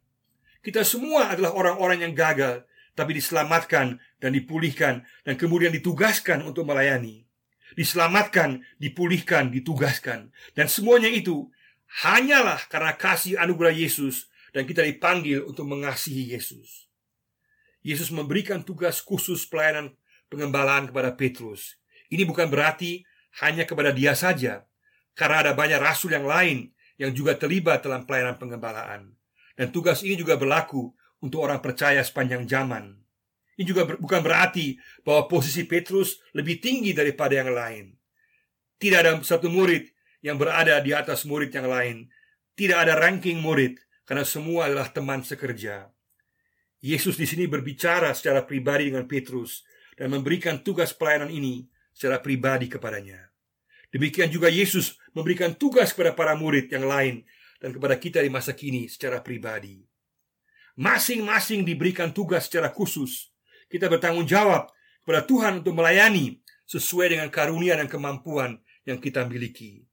kita 0.63 0.87
semua 0.87 1.35
adalah 1.35 1.51
orang-orang 1.51 2.07
yang 2.07 2.15
gagal, 2.15 2.63
tapi 2.95 3.19
diselamatkan 3.19 3.99
dan 4.23 4.31
dipulihkan 4.31 5.03
dan 5.27 5.35
kemudian 5.35 5.75
ditugaskan 5.75 6.41
untuk 6.47 6.63
melayani. 6.63 7.27
Diselamatkan, 7.75 8.63
dipulihkan, 8.79 9.51
ditugaskan. 9.51 10.31
Dan 10.55 10.71
semuanya 10.71 11.11
itu 11.11 11.51
hanyalah 12.07 12.63
karena 12.71 12.95
kasih 12.95 13.35
anugerah 13.37 13.75
Yesus 13.75 14.31
dan 14.55 14.63
kita 14.63 14.87
dipanggil 14.87 15.43
untuk 15.43 15.67
mengasihi 15.67 16.31
Yesus. 16.31 16.87
Yesus 17.83 18.07
memberikan 18.09 18.63
tugas 18.63 19.03
khusus 19.03 19.43
pelayanan 19.43 19.93
pengembalaan 20.31 20.87
kepada 20.89 21.11
Petrus. 21.13 21.75
Ini 22.07 22.23
bukan 22.23 22.47
berarti 22.47 23.03
hanya 23.43 23.67
kepada 23.67 23.91
dia 23.91 24.15
saja, 24.15 24.63
karena 25.13 25.47
ada 25.47 25.51
banyak 25.53 25.79
rasul 25.81 26.15
yang 26.15 26.25
lain 26.25 26.71
yang 26.97 27.13
juga 27.13 27.37
terlibat 27.37 27.85
dalam 27.85 28.07
pelayanan 28.07 28.39
pengembalaan. 28.39 29.13
Dan 29.57 29.73
tugas 29.73 30.05
ini 30.05 30.17
juga 30.17 30.37
berlaku 30.37 30.93
untuk 31.21 31.45
orang 31.45 31.61
percaya 31.61 32.01
sepanjang 32.01 32.45
zaman. 32.45 32.93
Ini 33.57 33.65
juga 33.65 33.89
bukan 33.89 34.21
berarti 34.21 34.77
bahwa 35.01 35.25
posisi 35.25 35.65
Petrus 35.65 36.21
lebih 36.37 36.61
tinggi 36.61 36.93
daripada 36.93 37.33
yang 37.33 37.49
lain. 37.49 37.85
Tidak 38.77 38.99
ada 39.01 39.17
satu 39.25 39.49
murid 39.49 39.89
yang 40.21 40.37
berada 40.37 40.77
di 40.77 40.93
atas 40.93 41.25
murid 41.25 41.49
yang 41.49 41.65
lain. 41.65 42.05
Tidak 42.53 42.77
ada 42.77 42.93
ranking 42.93 43.41
murid 43.41 43.81
karena 44.05 44.21
semua 44.21 44.69
adalah 44.69 44.93
teman 44.93 45.25
sekerja. 45.25 45.89
Yesus 46.77 47.17
di 47.17 47.25
sini 47.25 47.49
berbicara 47.49 48.13
secara 48.13 48.45
pribadi 48.45 48.93
dengan 48.93 49.09
Petrus 49.09 49.65
dan 49.97 50.13
memberikan 50.13 50.61
tugas 50.61 50.93
pelayanan 50.93 51.33
ini 51.33 51.65
secara 51.97 52.21
pribadi 52.21 52.69
kepadanya. 52.69 53.33
Demikian 53.89 54.29
juga 54.29 54.53
Yesus 54.53 55.01
memberikan 55.17 55.57
tugas 55.57 55.97
kepada 55.97 56.13
para 56.13 56.37
murid 56.37 56.69
yang 56.69 56.85
lain 56.85 57.25
dan 57.57 57.73
kepada 57.73 57.97
kita 57.97 58.21
di 58.21 58.29
masa 58.29 58.53
kini 58.53 58.85
secara 58.85 59.25
pribadi. 59.25 59.81
Masing-masing 60.77 61.65
diberikan 61.65 62.13
tugas 62.13 62.45
secara 62.45 62.69
khusus. 62.69 63.33
Kita 63.65 63.89
bertanggung 63.89 64.29
jawab 64.29 64.69
kepada 65.01 65.25
Tuhan 65.25 65.65
untuk 65.65 65.73
melayani 65.73 66.37
sesuai 66.69 67.17
dengan 67.17 67.33
karunia 67.33 67.73
dan 67.73 67.89
kemampuan 67.89 68.61
yang 68.85 69.01
kita 69.01 69.25
miliki. 69.25 69.89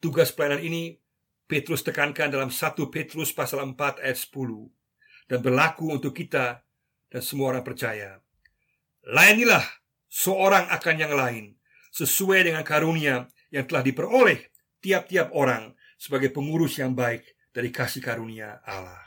Tugas 0.00 0.32
pelayanan 0.32 0.64
ini 0.64 0.96
Petrus 1.44 1.84
tekankan 1.84 2.32
dalam 2.32 2.48
1 2.48 2.72
Petrus 2.88 3.36
pasal 3.36 3.60
4 3.68 4.00
ayat 4.00 4.16
10 4.16 5.28
dan 5.28 5.38
berlaku 5.44 5.92
untuk 5.92 6.16
kita 6.16 6.64
dan 7.12 7.20
semua 7.20 7.52
orang 7.52 7.66
percaya. 7.66 8.16
Layanilah 9.04 9.64
seorang 10.08 10.66
akan 10.72 10.96
yang 10.96 11.14
lain 11.14 11.44
sesuai 11.92 12.48
dengan 12.48 12.64
karunia 12.64 13.28
yang 13.52 13.64
telah 13.64 13.84
diperoleh 13.84 14.48
tiap-tiap 14.80 15.32
orang 15.32 15.72
sebagai 16.00 16.32
pengurus 16.32 16.80
yang 16.80 16.92
baik 16.96 17.24
dari 17.52 17.68
kasih 17.72 18.00
karunia 18.00 18.60
Allah. 18.64 19.04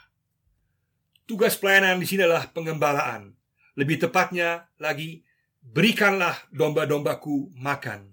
Tugas 1.24 1.56
pelayanan 1.56 2.02
di 2.02 2.06
sini 2.06 2.26
adalah 2.26 2.50
pengembalaan. 2.50 3.32
Lebih 3.78 4.04
tepatnya 4.04 4.68
lagi, 4.76 5.24
berikanlah 5.62 6.36
domba-dombaku 6.52 7.54
makan. 7.56 8.12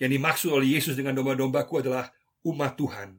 Yang 0.00 0.10
dimaksud 0.18 0.50
oleh 0.50 0.78
Yesus 0.78 0.98
dengan 0.98 1.14
domba-dombaku 1.14 1.84
adalah 1.84 2.10
umat 2.42 2.74
Tuhan. 2.74 3.18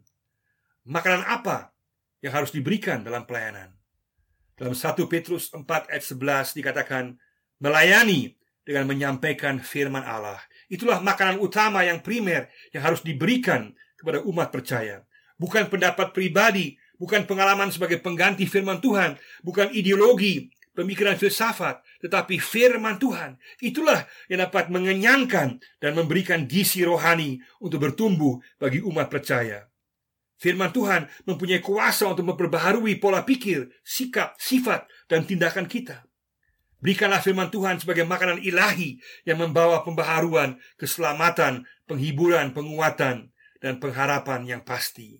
Makanan 0.89 1.23
apa 1.23 1.71
yang 2.19 2.35
harus 2.35 2.51
diberikan 2.51 2.99
dalam 3.05 3.23
pelayanan? 3.23 3.71
Dalam 4.59 4.75
1 4.75 5.07
Petrus 5.07 5.55
4 5.55 5.63
ayat 5.87 6.03
11 6.03 6.59
dikatakan 6.59 7.15
melayani 7.63 8.38
dengan 8.69 8.85
menyampaikan 8.85 9.57
firman 9.57 10.05
Allah. 10.05 10.37
Itulah 10.69 11.01
makanan 11.01 11.41
utama 11.41 11.81
yang 11.81 12.05
primer 12.05 12.53
yang 12.69 12.85
harus 12.85 13.01
diberikan 13.01 13.73
kepada 13.97 14.21
umat 14.29 14.53
percaya. 14.53 15.01
Bukan 15.41 15.73
pendapat 15.73 16.13
pribadi, 16.13 16.77
bukan 17.01 17.25
pengalaman 17.25 17.73
sebagai 17.73 17.97
pengganti 17.97 18.45
firman 18.45 18.77
Tuhan, 18.77 19.17
bukan 19.41 19.73
ideologi, 19.73 20.53
pemikiran 20.77 21.17
filsafat, 21.17 21.81
tetapi 22.05 22.37
firman 22.37 23.01
Tuhan. 23.01 23.41
Itulah 23.57 24.05
yang 24.29 24.45
dapat 24.45 24.69
mengenyangkan 24.69 25.57
dan 25.81 25.91
memberikan 25.97 26.45
gizi 26.45 26.85
rohani 26.85 27.41
untuk 27.57 27.89
bertumbuh 27.89 28.37
bagi 28.61 28.85
umat 28.85 29.09
percaya. 29.09 29.65
Firman 30.37 30.69
Tuhan 30.69 31.09
mempunyai 31.25 31.59
kuasa 31.59 32.05
untuk 32.05 32.37
memperbaharui 32.37 33.01
pola 33.01 33.25
pikir, 33.25 33.73
sikap, 33.81 34.37
sifat, 34.37 34.85
dan 35.09 35.25
tindakan 35.25 35.65
kita. 35.65 36.08
Berikanlah 36.79 37.19
firman 37.19 37.51
Tuhan 37.51 37.75
sebagai 37.75 38.07
makanan 38.07 38.39
ilahi 38.39 39.03
yang 39.27 39.43
membawa 39.43 39.83
pembaharuan, 39.83 40.55
keselamatan, 40.79 41.67
penghiburan, 41.83 42.55
penguatan, 42.55 43.35
dan 43.59 43.83
pengharapan 43.83 44.47
yang 44.47 44.61
pasti. 44.63 45.19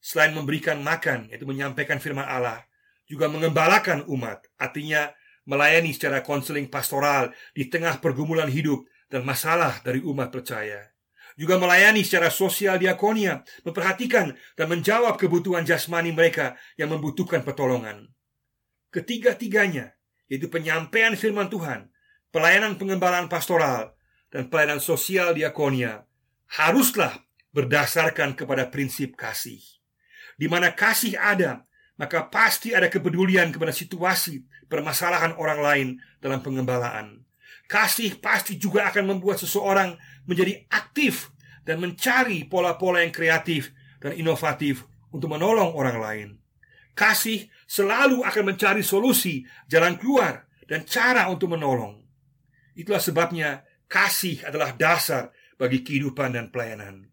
Selain 0.00 0.32
memberikan 0.32 0.80
makan, 0.80 1.28
yaitu 1.28 1.44
menyampaikan 1.44 2.00
firman 2.00 2.24
Allah, 2.24 2.64
juga 3.04 3.28
mengembalakan 3.28 4.08
umat, 4.08 4.40
artinya 4.56 5.12
melayani 5.44 5.92
secara 5.92 6.24
konseling 6.24 6.72
pastoral 6.72 7.28
di 7.52 7.68
tengah 7.68 8.00
pergumulan 8.00 8.48
hidup 8.48 8.88
dan 9.12 9.28
masalah 9.28 9.84
dari 9.84 10.00
umat 10.00 10.32
percaya. 10.32 10.92
Juga 11.36 11.60
melayani 11.60 12.00
secara 12.04 12.32
sosial 12.32 12.80
diakonia, 12.80 13.44
memperhatikan 13.68 14.32
dan 14.56 14.66
menjawab 14.68 15.20
kebutuhan 15.20 15.68
jasmani 15.68 16.08
mereka 16.16 16.56
yang 16.80 16.88
membutuhkan 16.88 17.44
pertolongan. 17.44 18.08
Ketiga-tiganya 18.88 19.97
yaitu 20.28 20.46
penyampaian 20.52 21.16
firman 21.16 21.48
Tuhan, 21.48 21.88
pelayanan 22.30 22.76
pengembalaan 22.76 23.26
pastoral, 23.26 23.96
dan 24.28 24.52
pelayanan 24.52 24.80
sosial 24.80 25.32
diakonia, 25.32 26.04
haruslah 26.52 27.24
berdasarkan 27.52 28.36
kepada 28.36 28.68
prinsip 28.68 29.16
kasih. 29.16 29.60
Di 30.36 30.46
mana 30.46 30.76
kasih 30.76 31.16
ada, 31.16 31.64
maka 31.98 32.28
pasti 32.30 32.76
ada 32.76 32.86
kepedulian 32.86 33.50
kepada 33.50 33.74
situasi 33.74 34.46
permasalahan 34.70 35.34
orang 35.34 35.60
lain 35.60 35.88
dalam 36.22 36.44
pengembalaan. 36.44 37.26
Kasih 37.66 38.16
pasti 38.22 38.56
juga 38.56 38.88
akan 38.88 39.16
membuat 39.16 39.42
seseorang 39.42 39.98
menjadi 40.24 40.64
aktif 40.72 41.32
dan 41.66 41.82
mencari 41.82 42.48
pola-pola 42.48 43.04
yang 43.04 43.12
kreatif 43.12 43.74
dan 44.00 44.16
inovatif 44.16 44.88
untuk 45.12 45.28
menolong 45.34 45.74
orang 45.74 45.98
lain. 46.00 46.28
Kasih 46.98 47.46
selalu 47.70 48.26
akan 48.26 48.42
mencari 48.50 48.82
solusi, 48.82 49.46
jalan 49.70 49.94
keluar, 49.94 50.50
dan 50.66 50.82
cara 50.82 51.30
untuk 51.30 51.54
menolong. 51.54 52.02
Itulah 52.74 52.98
sebabnya 52.98 53.62
kasih 53.86 54.42
adalah 54.42 54.74
dasar 54.74 55.30
bagi 55.54 55.86
kehidupan 55.86 56.34
dan 56.34 56.50
pelayanan. 56.50 57.06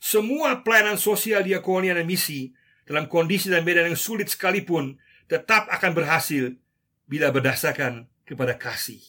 Semua 0.00 0.64
pelayanan 0.64 0.96
sosial 0.96 1.44
diakonia 1.44 1.92
dan 1.92 2.08
misi 2.08 2.56
dalam 2.88 3.04
kondisi 3.04 3.52
dan 3.52 3.68
medan 3.68 3.92
yang 3.92 4.00
sulit 4.00 4.32
sekalipun 4.32 4.96
tetap 5.28 5.68
akan 5.68 5.92
berhasil 5.92 6.56
bila 7.04 7.28
berdasarkan 7.28 8.08
kepada 8.24 8.56
kasih. 8.56 9.00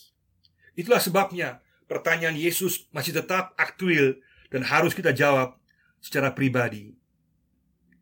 Itulah 0.75 0.99
sebabnya 0.99 1.63
pertanyaan 1.88 2.35
Yesus 2.35 2.91
masih 2.91 3.15
tetap 3.15 3.55
aktual 3.55 4.19
dan 4.51 4.67
harus 4.67 4.91
kita 4.91 5.15
jawab 5.15 5.55
secara 6.03 6.31
pribadi. 6.35 6.95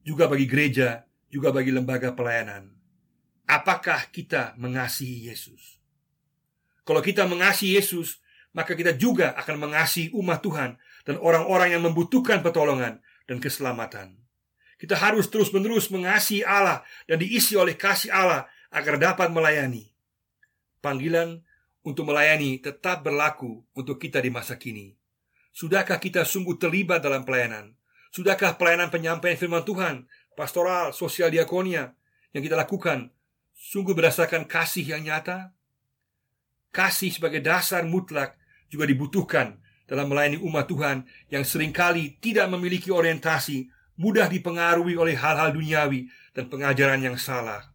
Juga 0.01 0.25
bagi 0.29 0.45
gereja 0.45 1.06
juga 1.37 1.53
bagi 1.53 1.69
lembaga 1.69 2.17
pelayanan. 2.17 2.73
Apakah 3.45 4.09
kita 4.09 4.57
mengasihi 4.57 5.29
Yesus? 5.29 5.77
Kalau 6.81 7.05
kita 7.05 7.29
mengasihi 7.29 7.77
Yesus, 7.77 8.17
maka 8.57 8.73
kita 8.73 8.97
juga 8.97 9.37
akan 9.37 9.69
mengasihi 9.69 10.09
umat 10.17 10.41
Tuhan 10.41 10.81
dan 11.05 11.15
orang-orang 11.21 11.77
yang 11.77 11.85
membutuhkan 11.85 12.41
pertolongan 12.41 12.97
dan 13.29 13.37
keselamatan. 13.37 14.17
Kita 14.81 14.97
harus 14.97 15.29
terus-menerus 15.29 15.93
mengasihi 15.93 16.41
Allah 16.41 16.81
dan 17.05 17.21
diisi 17.21 17.53
oleh 17.53 17.77
kasih 17.77 18.09
Allah 18.09 18.49
agar 18.73 18.97
dapat 18.97 19.29
melayani. 19.29 19.93
Panggilan 20.81 21.45
untuk 21.85 22.09
melayani 22.09 22.57
tetap 22.57 23.05
berlaku 23.05 23.61
untuk 23.77 24.01
kita 24.01 24.17
di 24.19 24.33
masa 24.33 24.57
kini. 24.57 24.97
Sudahkah 25.53 26.01
kita 26.01 26.25
sungguh 26.25 26.57
terlibat 26.57 27.01
dalam 27.01 27.25
pelayanan? 27.25 27.77
Sudahkah 28.13 28.57
pelayanan 28.57 28.89
penyampaian 28.89 29.37
firman 29.37 29.61
Tuhan 29.61 30.09
pastoral, 30.37 30.93
sosial 30.93 31.33
diakonia 31.33 31.97
yang 32.29 32.45
kita 32.45 32.53
lakukan 32.53 33.09
sungguh 33.57 33.97
berdasarkan 33.97 34.45
kasih 34.45 34.85
yang 34.85 35.01
nyata? 35.01 35.57
Kasih 36.69 37.09
sebagai 37.09 37.41
dasar 37.41 37.81
mutlak 37.81 38.37
juga 38.69 38.85
dibutuhkan 38.85 39.57
dalam 39.89 40.05
melayani 40.05 40.37
umat 40.45 40.69
Tuhan 40.69 41.09
yang 41.33 41.41
sering 41.41 41.73
kali 41.73 42.21
tidak 42.21 42.45
memiliki 42.53 42.93
orientasi, 42.93 43.65
mudah 43.97 44.29
dipengaruhi 44.29 44.93
oleh 44.93 45.17
hal-hal 45.17 45.57
duniawi 45.57 46.05
dan 46.37 46.45
pengajaran 46.51 47.01
yang 47.01 47.17
salah. 47.17 47.73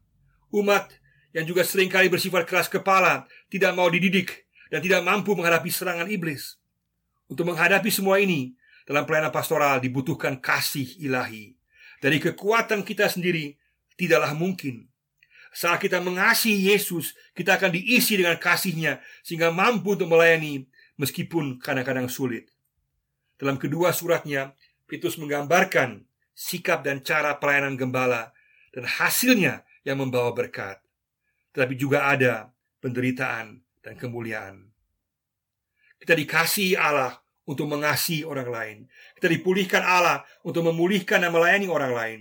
Umat 0.54 0.92
yang 1.34 1.48
juga 1.48 1.66
sering 1.66 1.88
kali 1.90 2.12
bersifat 2.12 2.46
keras 2.46 2.68
kepala, 2.70 3.26
tidak 3.48 3.72
mau 3.74 3.88
dididik, 3.88 4.46
dan 4.68 4.84
tidak 4.84 5.02
mampu 5.02 5.32
menghadapi 5.32 5.72
serangan 5.72 6.06
iblis. 6.06 6.60
Untuk 7.26 7.48
menghadapi 7.48 7.88
semua 7.88 8.20
ini, 8.20 8.52
dalam 8.84 9.08
pelayanan 9.08 9.32
pastoral 9.32 9.80
dibutuhkan 9.80 10.36
kasih 10.36 10.84
ilahi. 11.00 11.56
Dari 12.02 12.18
kekuatan 12.18 12.82
kita 12.82 13.06
sendiri 13.06 13.54
tidaklah 13.94 14.34
mungkin. 14.34 14.90
Saat 15.54 15.86
kita 15.86 16.02
mengasihi 16.02 16.74
Yesus, 16.74 17.14
kita 17.30 17.54
akan 17.54 17.70
diisi 17.70 18.18
dengan 18.18 18.34
kasihnya 18.42 18.98
sehingga 19.22 19.54
mampu 19.54 19.94
untuk 19.94 20.10
melayani 20.10 20.66
meskipun 20.98 21.62
kadang-kadang 21.62 22.10
sulit. 22.10 22.50
Dalam 23.38 23.54
kedua 23.54 23.94
suratnya, 23.94 24.58
Petrus 24.90 25.14
menggambarkan 25.14 26.02
sikap 26.34 26.82
dan 26.82 27.06
cara 27.06 27.38
pelayanan 27.38 27.78
gembala 27.78 28.34
dan 28.74 28.82
hasilnya 28.82 29.62
yang 29.86 30.02
membawa 30.02 30.34
berkat. 30.34 30.82
Tetapi 31.54 31.74
juga 31.78 32.10
ada 32.10 32.50
penderitaan 32.82 33.62
dan 33.78 33.94
kemuliaan. 33.94 34.66
Kita 36.02 36.18
dikasihi 36.18 36.74
Allah 36.74 37.21
untuk 37.52 37.68
mengasihi 37.68 38.24
orang 38.24 38.48
lain. 38.48 38.76
Kita 39.20 39.28
dipulihkan 39.28 39.84
Allah 39.84 40.24
untuk 40.40 40.64
memulihkan 40.72 41.20
dan 41.20 41.28
melayani 41.28 41.68
orang 41.68 41.92
lain. 41.92 42.20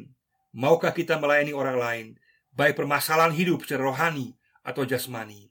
Maukah 0.52 0.92
kita 0.92 1.16
melayani 1.16 1.56
orang 1.56 1.78
lain, 1.80 2.06
baik 2.52 2.76
permasalahan 2.76 3.32
hidup 3.32 3.64
secara 3.64 3.88
rohani 3.88 4.36
atau 4.68 4.84
jasmani? 4.84 5.48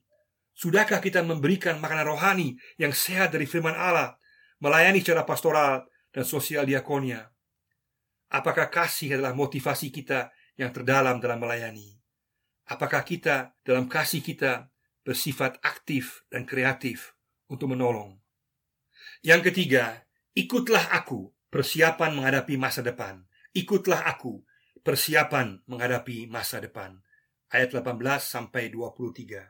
Sudahkah 0.52 1.00
kita 1.00 1.24
memberikan 1.24 1.80
makanan 1.80 2.04
rohani 2.04 2.60
yang 2.76 2.92
sehat 2.92 3.32
dari 3.32 3.48
firman 3.48 3.72
Allah, 3.72 4.20
melayani 4.60 5.00
secara 5.00 5.24
pastoral 5.24 5.88
dan 6.12 6.28
sosial 6.28 6.68
diakonia? 6.68 7.32
Apakah 8.28 8.68
kasih 8.68 9.16
adalah 9.16 9.32
motivasi 9.32 9.88
kita 9.88 10.28
yang 10.60 10.68
terdalam 10.68 11.16
dalam 11.16 11.40
melayani? 11.40 11.96
Apakah 12.68 13.02
kita 13.02 13.56
dalam 13.64 13.88
kasih 13.88 14.20
kita 14.20 14.68
bersifat 15.00 15.56
aktif 15.64 16.28
dan 16.28 16.44
kreatif 16.44 17.16
untuk 17.48 17.72
menolong? 17.72 18.19
Yang 19.20 19.52
ketiga, 19.52 20.00
ikutlah 20.32 20.96
aku 20.96 21.28
persiapan 21.52 22.16
menghadapi 22.16 22.56
masa 22.56 22.80
depan. 22.80 23.20
Ikutlah 23.52 24.08
aku 24.08 24.40
persiapan 24.80 25.60
menghadapi 25.68 26.24
masa 26.24 26.56
depan. 26.56 26.96
Ayat 27.52 27.76
18 27.76 28.00
sampai 28.24 28.72
23. 28.72 29.44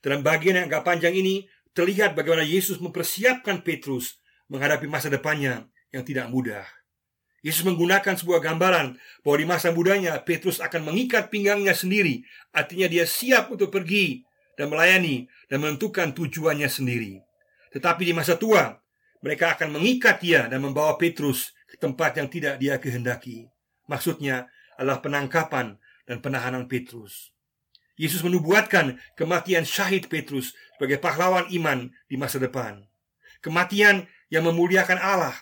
Dalam 0.00 0.24
bagian 0.24 0.56
yang 0.56 0.66
agak 0.72 0.88
panjang 0.88 1.12
ini 1.12 1.44
terlihat 1.76 2.16
bagaimana 2.16 2.40
Yesus 2.40 2.80
mempersiapkan 2.80 3.60
Petrus 3.60 4.16
menghadapi 4.48 4.88
masa 4.88 5.12
depannya 5.12 5.68
yang 5.92 6.08
tidak 6.08 6.32
mudah. 6.32 6.64
Yesus 7.44 7.68
menggunakan 7.68 8.16
sebuah 8.16 8.40
gambaran 8.40 8.96
bahwa 9.20 9.36
di 9.36 9.44
masa 9.44 9.76
mudanya 9.76 10.16
Petrus 10.24 10.56
akan 10.56 10.88
mengikat 10.88 11.28
pinggangnya 11.28 11.76
sendiri, 11.76 12.24
artinya 12.48 12.88
dia 12.88 13.04
siap 13.04 13.52
untuk 13.52 13.68
pergi 13.68 14.24
dan 14.56 14.72
melayani 14.72 15.28
dan 15.52 15.60
menentukan 15.60 16.16
tujuannya 16.16 16.70
sendiri. 16.70 17.20
Tetapi 17.76 18.08
di 18.08 18.14
masa 18.16 18.40
tua, 18.40 18.81
mereka 19.22 19.54
akan 19.54 19.78
mengikat 19.78 20.18
dia 20.18 20.50
dan 20.50 20.60
membawa 20.60 20.98
Petrus 20.98 21.54
ke 21.70 21.78
tempat 21.78 22.18
yang 22.18 22.28
tidak 22.28 22.58
dia 22.58 22.76
kehendaki. 22.76 23.48
Maksudnya 23.86 24.50
adalah 24.76 24.98
penangkapan 24.98 25.78
dan 26.04 26.18
penahanan 26.18 26.66
Petrus. 26.66 27.30
Yesus 27.94 28.20
menubuatkan 28.26 28.98
kematian 29.14 29.62
syahid 29.62 30.10
Petrus 30.10 30.52
sebagai 30.74 30.98
pahlawan 30.98 31.46
iman 31.54 31.86
di 32.10 32.18
masa 32.18 32.42
depan. 32.42 32.82
Kematian 33.38 34.10
yang 34.26 34.42
memuliakan 34.48 34.98
Allah. 34.98 35.36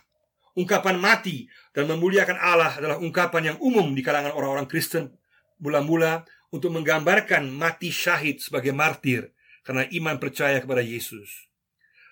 Ungkapan 0.58 0.98
mati 0.98 1.46
dan 1.72 1.88
memuliakan 1.88 2.36
Allah 2.36 2.74
adalah 2.74 2.98
ungkapan 3.00 3.54
yang 3.54 3.58
umum 3.62 3.94
di 3.94 4.02
kalangan 4.02 4.34
orang-orang 4.34 4.66
Kristen 4.66 5.14
mula-mula 5.62 6.26
untuk 6.50 6.74
menggambarkan 6.74 7.46
mati 7.48 7.94
syahid 7.94 8.42
sebagai 8.42 8.74
martir 8.74 9.30
karena 9.62 9.86
iman 9.86 10.18
percaya 10.18 10.58
kepada 10.58 10.82
Yesus. 10.82 11.48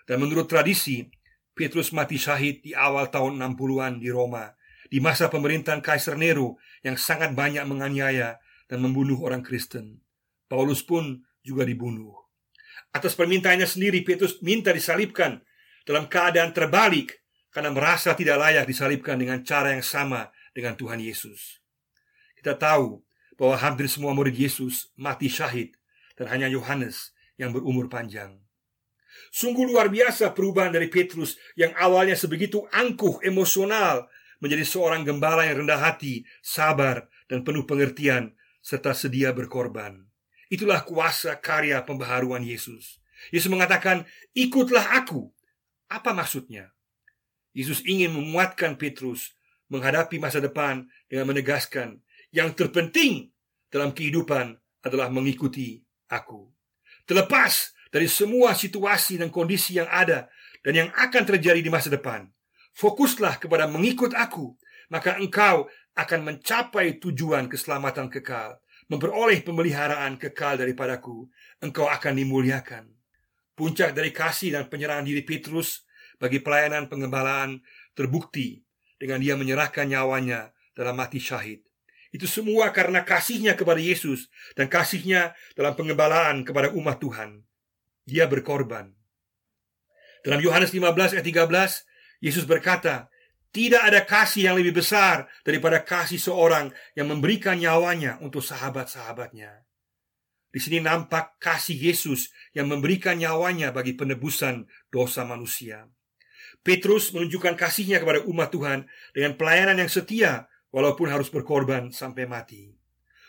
Dan 0.07 0.23
menurut 0.23 0.47
tradisi, 0.47 1.05
Petrus 1.59 1.90
mati 1.90 2.14
syahid 2.14 2.62
di 2.62 2.71
awal 2.71 3.11
tahun 3.11 3.35
60-an 3.42 3.99
di 3.99 4.14
Roma 4.14 4.55
di 4.87 5.03
masa 5.03 5.27
pemerintahan 5.27 5.83
Kaisar 5.83 6.14
Nero 6.14 6.62
yang 6.87 6.94
sangat 6.94 7.35
banyak 7.35 7.66
menganiaya 7.66 8.38
dan 8.71 8.79
membunuh 8.79 9.18
orang 9.27 9.42
Kristen. 9.42 9.99
Paulus 10.47 10.87
pun 10.87 11.27
juga 11.42 11.66
dibunuh. 11.66 12.14
Atas 12.94 13.18
permintaannya 13.18 13.66
sendiri, 13.66 14.07
Petrus 14.07 14.40
minta 14.40 14.71
disalibkan 14.71 15.42
dalam 15.83 16.07
keadaan 16.07 16.55
terbalik 16.55 17.21
karena 17.53 17.75
merasa 17.75 18.14
tidak 18.14 18.38
layak 18.38 18.64
disalibkan 18.64 19.18
dengan 19.18 19.42
cara 19.42 19.75
yang 19.75 19.85
sama 19.85 20.31
dengan 20.55 20.79
Tuhan 20.79 21.03
Yesus. 21.03 21.61
Kita 22.38 22.55
tahu 22.55 23.03
bahwa 23.35 23.59
hampir 23.59 23.90
semua 23.90 24.14
murid 24.14 24.37
Yesus 24.37 24.94
mati 24.94 25.27
syahid 25.27 25.75
dan 26.14 26.31
hanya 26.33 26.49
Yohanes 26.49 27.12
yang 27.35 27.51
berumur 27.51 27.90
panjang. 27.90 28.40
Sungguh 29.29 29.69
luar 29.69 29.93
biasa 29.93 30.33
perubahan 30.33 30.73
dari 30.73 30.88
Petrus 30.88 31.37
yang 31.55 31.77
awalnya 31.77 32.17
sebegitu 32.17 32.64
angkuh 32.73 33.21
emosional 33.25 34.09
menjadi 34.41 34.64
seorang 34.64 35.03
gembala 35.05 35.45
yang 35.45 35.67
rendah 35.67 35.79
hati, 35.79 36.25
sabar, 36.41 37.11
dan 37.27 37.45
penuh 37.45 37.67
pengertian 37.69 38.33
serta 38.62 38.95
sedia 38.95 39.35
berkorban. 39.35 40.09
Itulah 40.49 40.81
kuasa 40.87 41.37
karya 41.37 41.85
pembaharuan 41.85 42.41
Yesus. 42.41 43.03
Yesus 43.29 43.53
mengatakan, 43.53 44.09
"Ikutlah 44.33 44.97
aku." 45.05 45.29
Apa 45.93 46.17
maksudnya? 46.17 46.73
Yesus 47.53 47.85
ingin 47.85 48.14
memuatkan 48.14 48.77
Petrus 48.81 49.35
menghadapi 49.69 50.17
masa 50.17 50.41
depan 50.41 50.88
dengan 51.11 51.33
menegaskan, 51.33 52.01
"Yang 52.33 52.64
terpenting 52.64 53.29
dalam 53.69 53.93
kehidupan 53.93 54.57
adalah 54.85 55.12
mengikuti 55.12 55.85
aku." 56.09 56.49
Terlepas 57.05 57.73
dari 57.88 58.09
semua 58.09 58.53
situasi 58.53 59.16
dan 59.20 59.33
kondisi 59.33 59.77
yang 59.81 59.88
ada 59.88 60.29
dan 60.64 60.72
yang 60.74 60.90
akan 60.92 61.22
terjadi 61.24 61.61
di 61.62 61.70
masa 61.72 61.88
depan, 61.88 62.29
fokuslah 62.77 63.40
kepada 63.40 63.66
mengikut 63.70 64.12
aku, 64.12 64.57
maka 64.92 65.16
engkau 65.16 65.68
akan 65.98 66.20
mencapai 66.22 67.01
tujuan 67.03 67.51
keselamatan 67.51 68.07
kekal 68.09 68.61
memperoleh 68.88 69.44
pemeliharaan 69.44 70.16
kekal 70.16 70.57
daripadaku, 70.57 71.29
engkau 71.61 71.87
akan 71.87 72.16
dimuliakan. 72.16 72.88
Puncak 73.53 73.92
dari 73.92 74.11
kasih 74.14 74.57
dan 74.57 74.70
penyerahan 74.72 75.05
diri 75.05 75.20
Petrus 75.22 75.85
bagi 76.16 76.40
pelayanan 76.40 76.88
pengembalaan 76.88 77.61
terbukti 77.92 78.64
dengan 78.96 79.20
dia 79.20 79.37
menyerahkan 79.37 79.87
nyawanya 79.87 80.57
dalam 80.72 80.96
mati 80.96 81.20
syahid. 81.20 81.62
Itu 82.09 82.24
semua 82.24 82.72
karena 82.72 83.05
kasihnya 83.05 83.53
kepada 83.53 83.79
Yesus 83.79 84.33
dan 84.57 84.72
kasihnya 84.72 85.37
dalam 85.53 85.77
pengembalaan 85.77 86.46
kepada 86.48 86.72
umat 86.72 86.96
Tuhan. 86.96 87.44
Dia 88.09 88.25
berkorban. 88.25 88.88
Dalam 90.25 90.40
Yohanes 90.40 90.73
15 90.73 91.12
ayat 91.12 91.27
13, 91.29 92.25
Yesus 92.25 92.49
berkata, 92.49 93.12
tidak 93.53 93.85
ada 93.85 94.01
kasih 94.09 94.49
yang 94.49 94.57
lebih 94.57 94.81
besar 94.81 95.29
daripada 95.44 95.85
kasih 95.85 96.16
seorang 96.16 96.73
yang 96.97 97.12
memberikan 97.12 97.61
nyawanya 97.61 98.16
untuk 98.25 98.40
sahabat-sahabatnya. 98.40 99.61
Di 100.49 100.57
sini 100.57 100.81
nampak 100.81 101.37
kasih 101.37 101.77
Yesus 101.77 102.33
yang 102.57 102.73
memberikan 102.73 103.21
nyawanya 103.21 103.77
bagi 103.77 103.92
penebusan 103.92 104.64
dosa 104.88 105.29
manusia. 105.29 105.85
Petrus 106.64 107.12
menunjukkan 107.12 107.61
kasihnya 107.61 108.01
kepada 108.01 108.25
umat 108.25 108.49
Tuhan 108.49 108.88
dengan 109.12 109.37
pelayanan 109.37 109.85
yang 109.85 109.92
setia 109.92 110.49
walaupun 110.73 111.12
harus 111.12 111.29
berkorban 111.29 111.92
sampai 111.92 112.25
mati. 112.25 112.73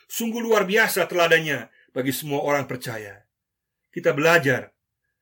Sungguh 0.08 0.40
luar 0.40 0.64
biasa 0.64 1.06
teladannya 1.06 1.68
bagi 1.92 2.16
semua 2.16 2.42
orang 2.48 2.64
percaya. 2.66 3.29
Kita 3.90 4.14
belajar 4.14 4.70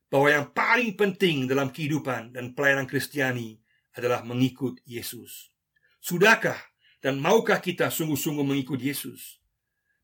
bahwa 0.07 0.27
yang 0.31 0.45
paling 0.51 0.95
penting 0.95 1.47
dalam 1.47 1.71
kehidupan 1.71 2.35
dan 2.35 2.55
pelayanan 2.55 2.87
Kristiani 2.87 3.59
adalah 3.95 4.23
mengikut 4.23 4.79
Yesus. 4.87 5.51
Sudahkah 5.99 6.57
dan 7.03 7.19
maukah 7.19 7.59
kita 7.59 7.91
sungguh-sungguh 7.91 8.43
mengikut 8.43 8.79
Yesus? 8.79 9.39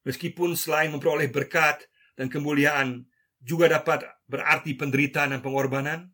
Meskipun 0.03 0.59
selain 0.59 0.91
memperoleh 0.91 1.31
berkat 1.31 1.87
dan 2.19 2.27
kemuliaan 2.27 3.07
juga 3.39 3.71
dapat 3.71 4.03
berarti 4.27 4.75
penderitaan 4.75 5.35
dan 5.35 5.41
pengorbanan, 5.43 6.11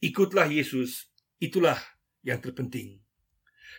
ikutlah 0.00 0.48
Yesus, 0.48 1.12
itulah 1.36 1.76
yang 2.24 2.40
terpenting. 2.40 3.00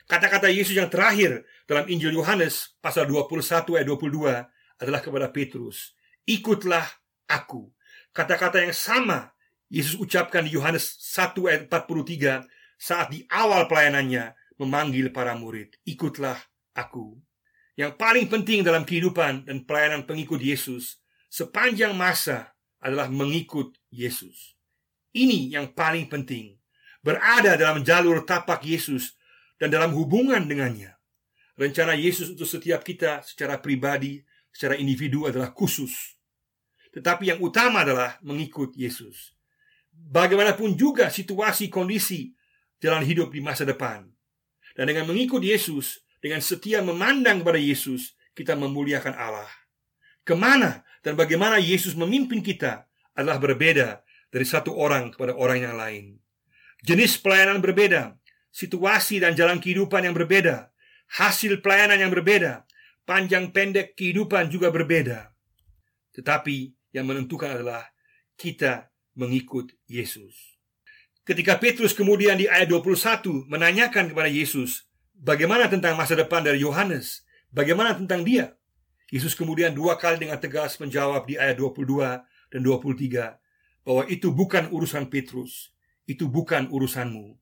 Kata-kata 0.05 0.49
Yesus 0.49 0.77
yang 0.77 0.89
terakhir 0.89 1.45
dalam 1.65 1.85
Injil 1.89 2.13
Yohanes 2.13 2.77
pasal 2.81 3.09
21 3.09 3.77
ayat 3.77 3.87
22 3.89 4.81
adalah 4.81 5.01
kepada 5.01 5.29
Petrus, 5.29 5.93
"Ikutlah 6.25 7.00
aku." 7.31 7.71
Kata-kata 8.11 8.59
yang 8.59 8.75
sama 8.75 9.31
Yesus 9.71 9.95
ucapkan 9.95 10.43
di 10.43 10.51
Yohanes 10.59 10.99
1 10.99 11.47
ayat 11.47 11.71
43 11.71 12.43
saat 12.75 13.07
di 13.07 13.23
awal 13.31 13.71
pelayanannya 13.71 14.35
memanggil 14.59 15.15
para 15.15 15.31
murid, 15.39 15.79
"Ikutlah 15.87 16.35
aku." 16.75 17.15
Yang 17.79 17.95
paling 17.95 18.27
penting 18.27 18.67
dalam 18.67 18.83
kehidupan 18.83 19.47
dan 19.47 19.63
pelayanan 19.63 20.03
pengikut 20.03 20.43
Yesus 20.43 20.99
sepanjang 21.31 21.95
masa 21.95 22.51
adalah 22.83 23.07
mengikut 23.07 23.79
Yesus. 23.87 24.59
Ini 25.15 25.55
yang 25.55 25.71
paling 25.71 26.11
penting. 26.11 26.59
Berada 27.01 27.57
dalam 27.57 27.81
jalur 27.81 28.27
tapak 28.27 28.61
Yesus 28.67 29.15
dan 29.57 29.71
dalam 29.71 29.95
hubungan 29.95 30.45
dengannya. 30.45 30.93
Rencana 31.57 31.97
Yesus 31.97 32.33
untuk 32.33 32.45
setiap 32.45 32.81
kita 32.85 33.21
secara 33.25 33.57
pribadi, 33.57 34.21
secara 34.51 34.77
individu 34.77 35.25
adalah 35.29 35.53
khusus. 35.53 36.17
Tetapi 36.91 37.31
yang 37.31 37.39
utama 37.39 37.87
adalah 37.87 38.19
mengikut 38.19 38.75
Yesus 38.75 39.31
bagaimanapun 40.09 40.73
juga 40.73 41.11
situasi 41.11 41.67
kondisi 41.69 42.31
jalan 42.81 43.05
hidup 43.05 43.29
di 43.29 43.43
masa 43.43 43.67
depan. 43.67 44.07
Dan 44.73 44.87
dengan 44.87 45.11
mengikut 45.11 45.43
Yesus, 45.43 46.01
dengan 46.23 46.39
setia 46.39 46.79
memandang 46.79 47.43
kepada 47.43 47.59
Yesus, 47.59 48.15
kita 48.31 48.55
memuliakan 48.55 49.13
Allah. 49.13 49.51
Ke 50.23 50.33
mana 50.33 50.87
dan 51.03 51.19
bagaimana 51.19 51.59
Yesus 51.59 51.93
memimpin 51.97 52.39
kita 52.39 52.87
adalah 53.13 53.37
berbeda 53.37 54.01
dari 54.31 54.47
satu 54.47 54.71
orang 54.71 55.11
kepada 55.11 55.35
orang 55.35 55.59
yang 55.59 55.75
lain. 55.75 56.15
Jenis 56.81 57.19
pelayanan 57.19 57.59
berbeda, 57.59 58.15
situasi 58.49 59.19
dan 59.19 59.35
jalan 59.35 59.59
kehidupan 59.59 60.07
yang 60.07 60.15
berbeda, 60.15 60.71
hasil 61.19 61.59
pelayanan 61.59 61.99
yang 61.99 62.11
berbeda, 62.13 62.63
panjang 63.03 63.51
pendek 63.51 63.93
kehidupan 63.99 64.47
juga 64.47 64.71
berbeda. 64.71 65.35
Tetapi 66.15 66.80
yang 66.91 67.07
menentukan 67.07 67.59
adalah 67.59 67.87
kita 68.35 68.91
mengikut 69.15 69.75
Yesus. 69.87 70.55
Ketika 71.21 71.59
Petrus 71.59 71.93
kemudian 71.93 72.39
di 72.39 72.49
ayat 72.49 72.71
21 72.71 73.45
menanyakan 73.47 74.11
kepada 74.11 74.27
Yesus, 74.31 74.87
bagaimana 75.13 75.69
tentang 75.69 75.93
masa 75.93 76.17
depan 76.17 76.41
dari 76.41 76.63
Yohanes? 76.63 77.23
Bagaimana 77.51 77.93
tentang 77.93 78.23
dia? 78.25 78.55
Yesus 79.11 79.35
kemudian 79.35 79.75
dua 79.75 79.99
kali 79.99 80.23
dengan 80.23 80.39
tegas 80.39 80.79
menjawab 80.79 81.27
di 81.27 81.35
ayat 81.35 81.59
22 81.59 82.23
dan 82.55 82.59
23 82.63 83.83
bahwa 83.83 84.03
itu 84.07 84.31
bukan 84.31 84.71
urusan 84.71 85.11
Petrus, 85.11 85.75
itu 86.07 86.31
bukan 86.31 86.71
urusanmu. 86.71 87.35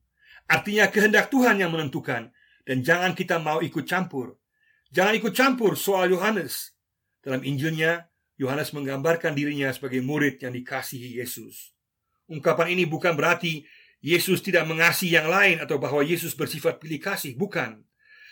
Artinya 0.50 0.90
kehendak 0.90 1.30
Tuhan 1.30 1.62
yang 1.62 1.70
menentukan 1.70 2.34
dan 2.66 2.76
jangan 2.82 3.14
kita 3.14 3.38
mau 3.38 3.62
ikut 3.62 3.86
campur. 3.86 4.34
Jangan 4.90 5.14
ikut 5.14 5.30
campur 5.30 5.78
soal 5.78 6.10
Yohanes. 6.10 6.74
Dalam 7.22 7.46
Injilnya, 7.46 8.09
Yohanes 8.40 8.72
menggambarkan 8.72 9.36
dirinya 9.36 9.68
sebagai 9.68 10.00
murid 10.00 10.40
yang 10.40 10.56
dikasihi 10.56 11.20
Yesus. 11.20 11.76
Ungkapan 12.24 12.72
ini 12.72 12.88
bukan 12.88 13.12
berarti 13.12 13.68
Yesus 14.00 14.40
tidak 14.40 14.64
mengasihi 14.64 15.12
yang 15.12 15.28
lain 15.28 15.60
atau 15.60 15.76
bahwa 15.76 16.00
Yesus 16.00 16.32
bersifat 16.32 16.80
pilih 16.80 16.96
kasih, 17.04 17.36
bukan. 17.36 17.84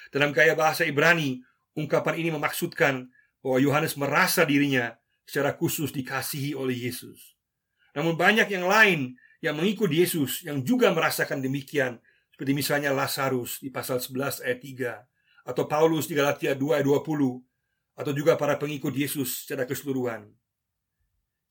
Dalam 0.09 0.33
gaya 0.33 0.57
bahasa 0.57 0.89
Ibrani, 0.89 1.45
ungkapan 1.77 2.17
ini 2.17 2.33
memaksudkan 2.33 3.05
bahwa 3.45 3.61
Yohanes 3.61 4.01
merasa 4.01 4.49
dirinya 4.49 4.97
secara 5.29 5.53
khusus 5.53 5.93
dikasihi 5.93 6.57
oleh 6.57 6.89
Yesus. 6.89 7.37
Namun 7.93 8.17
banyak 8.17 8.49
yang 8.49 8.65
lain 8.65 9.21
yang 9.45 9.61
mengikut 9.61 9.93
Yesus 9.93 10.41
yang 10.49 10.65
juga 10.65 10.89
merasakan 10.89 11.45
demikian, 11.45 12.01
seperti 12.33 12.57
misalnya 12.57 12.97
Lazarus 12.97 13.61
di 13.61 13.69
pasal 13.69 14.01
11 14.01 14.41
ayat 14.41 14.61
3 15.45 15.53
atau 15.53 15.69
Paulus 15.69 16.09
di 16.09 16.17
Galatia 16.17 16.57
2 16.57 16.81
ayat 16.81 16.87
20 16.89 17.48
atau 17.99 18.15
juga 18.15 18.39
para 18.39 18.55
pengikut 18.55 18.95
Yesus 18.95 19.43
secara 19.43 19.67
keseluruhan. 19.67 20.31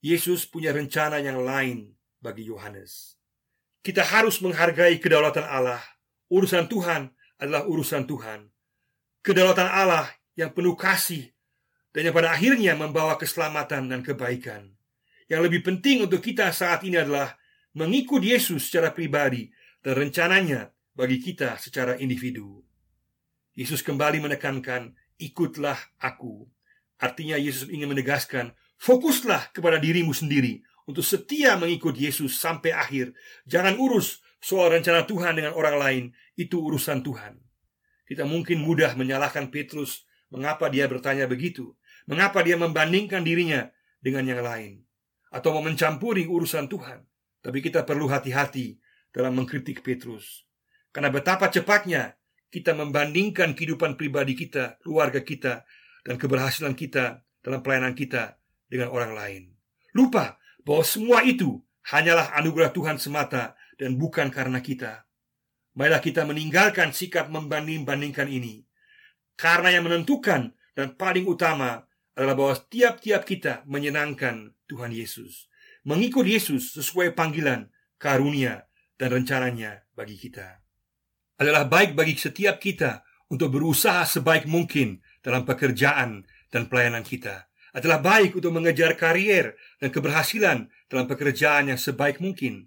Yesus 0.00 0.48
punya 0.48 0.72
rencana 0.72 1.20
yang 1.20 1.44
lain 1.44 1.92
bagi 2.24 2.48
Yohanes. 2.48 3.20
Kita 3.84 4.00
harus 4.00 4.40
menghargai 4.40 4.96
kedaulatan 4.96 5.44
Allah. 5.44 5.84
Urusan 6.32 6.64
Tuhan 6.72 7.12
adalah 7.36 7.68
urusan 7.68 8.08
Tuhan. 8.08 8.48
Kedaulatan 9.20 9.68
Allah 9.68 10.08
yang 10.40 10.56
penuh 10.56 10.72
kasih 10.72 11.28
dan 11.92 12.08
yang 12.08 12.14
pada 12.16 12.32
akhirnya 12.32 12.72
membawa 12.74 13.20
keselamatan 13.20 13.92
dan 13.92 14.00
kebaikan. 14.00 14.72
Yang 15.28 15.40
lebih 15.52 15.60
penting 15.60 16.08
untuk 16.08 16.24
kita 16.24 16.48
saat 16.56 16.80
ini 16.88 16.96
adalah 16.96 17.36
mengikut 17.76 18.24
Yesus 18.24 18.72
secara 18.72 18.96
pribadi 18.96 19.52
dan 19.84 20.00
rencananya 20.00 20.72
bagi 20.96 21.20
kita 21.20 21.60
secara 21.60 22.00
individu. 22.00 22.64
Yesus 23.54 23.82
kembali 23.82 24.22
menekankan 24.24 24.94
ikutlah 25.18 25.78
aku. 25.98 26.46
Artinya 26.98 27.38
Yesus 27.38 27.70
ingin 27.70 27.90
menegaskan, 27.90 28.54
fokuslah 28.78 29.54
kepada 29.54 29.78
dirimu 29.78 30.10
sendiri 30.10 30.62
untuk 30.88 31.06
setia 31.06 31.54
mengikut 31.54 31.94
Yesus 31.94 32.38
sampai 32.38 32.74
akhir. 32.74 33.14
Jangan 33.46 33.78
urus 33.78 34.24
soal 34.42 34.74
rencana 34.74 35.04
Tuhan 35.04 35.38
dengan 35.38 35.54
orang 35.54 35.76
lain, 35.78 36.04
itu 36.34 36.58
urusan 36.58 37.06
Tuhan. 37.06 37.38
Kita 38.08 38.24
mungkin 38.24 38.64
mudah 38.64 38.96
menyalahkan 38.96 39.52
Petrus 39.52 40.08
mengapa 40.32 40.72
dia 40.72 40.88
bertanya 40.88 41.28
begitu. 41.28 41.76
Mengapa 42.08 42.40
dia 42.40 42.56
membandingkan 42.56 43.20
dirinya 43.20 43.68
dengan 44.00 44.24
yang 44.24 44.40
lain 44.40 44.80
atau 45.28 45.52
mau 45.52 45.62
mencampuri 45.62 46.24
urusan 46.24 46.72
Tuhan? 46.72 47.04
Tapi 47.44 47.58
kita 47.62 47.84
perlu 47.84 48.08
hati-hati 48.08 48.80
dalam 49.12 49.36
mengkritik 49.36 49.84
Petrus. 49.84 50.48
Karena 50.90 51.12
betapa 51.12 51.52
cepatnya 51.52 52.17
kita 52.48 52.72
membandingkan 52.72 53.52
kehidupan 53.52 54.00
pribadi 54.00 54.32
kita, 54.32 54.80
keluarga 54.80 55.20
kita, 55.20 55.68
dan 56.04 56.16
keberhasilan 56.16 56.72
kita 56.72 57.20
dalam 57.44 57.60
pelayanan 57.60 57.92
kita 57.92 58.40
dengan 58.68 58.88
orang 58.92 59.12
lain. 59.12 59.42
Lupa 59.92 60.40
bahwa 60.64 60.84
semua 60.84 61.24
itu 61.24 61.60
hanyalah 61.92 62.32
anugerah 62.36 62.72
Tuhan 62.72 62.96
semata 63.00 63.56
dan 63.80 63.96
bukan 63.96 64.28
karena 64.28 64.60
kita. 64.60 65.08
Marilah 65.78 66.02
kita 66.02 66.26
meninggalkan 66.26 66.90
sikap 66.90 67.30
membanding-bandingkan 67.30 68.26
ini. 68.26 68.66
Karena 69.38 69.70
yang 69.70 69.86
menentukan 69.86 70.50
dan 70.74 70.98
paling 70.98 71.24
utama 71.30 71.86
adalah 72.18 72.34
bahwa 72.34 72.54
tiap-tiap 72.66 73.22
kita 73.22 73.62
menyenangkan 73.70 74.50
Tuhan 74.66 74.90
Yesus. 74.90 75.46
Mengikut 75.86 76.26
Yesus 76.26 76.74
sesuai 76.74 77.14
panggilan, 77.14 77.70
karunia, 78.02 78.66
dan 78.98 79.14
rencananya 79.14 79.86
bagi 79.94 80.18
kita. 80.18 80.58
Adalah 81.38 81.70
baik 81.70 81.94
bagi 81.94 82.18
setiap 82.18 82.58
kita 82.58 83.06
untuk 83.30 83.54
berusaha 83.54 84.02
sebaik 84.02 84.50
mungkin 84.50 84.98
dalam 85.22 85.46
pekerjaan 85.46 86.26
dan 86.50 86.66
pelayanan 86.66 87.06
kita. 87.06 87.46
Adalah 87.70 88.02
baik 88.02 88.34
untuk 88.34 88.50
mengejar 88.50 88.98
karier 88.98 89.54
dan 89.78 89.94
keberhasilan 89.94 90.66
dalam 90.90 91.06
pekerjaan 91.06 91.70
yang 91.70 91.78
sebaik 91.78 92.18
mungkin. 92.18 92.66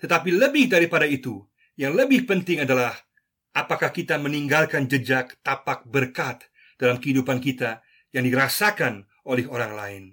Tetapi 0.00 0.32
lebih 0.32 0.72
daripada 0.72 1.04
itu, 1.04 1.44
yang 1.76 1.92
lebih 1.92 2.24
penting 2.24 2.64
adalah 2.64 2.96
apakah 3.52 3.92
kita 3.92 4.16
meninggalkan 4.16 4.88
jejak 4.88 5.36
tapak 5.44 5.84
berkat 5.84 6.48
dalam 6.80 6.96
kehidupan 6.96 7.44
kita 7.44 7.84
yang 8.14 8.24
dirasakan 8.24 9.04
oleh 9.28 9.44
orang 9.44 9.72
lain. 9.76 10.04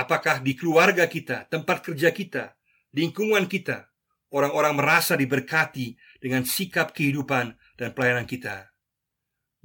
Apakah 0.00 0.40
di 0.40 0.56
keluarga 0.56 1.04
kita, 1.04 1.44
tempat 1.52 1.84
kerja 1.84 2.08
kita, 2.08 2.56
lingkungan 2.96 3.44
kita, 3.44 3.92
orang-orang 4.32 4.74
merasa 4.80 5.12
diberkati 5.18 5.92
dengan 6.22 6.46
sikap 6.46 6.94
kehidupan 6.94 7.58
dan 7.74 7.90
pelayanan 7.90 8.30
kita. 8.30 8.70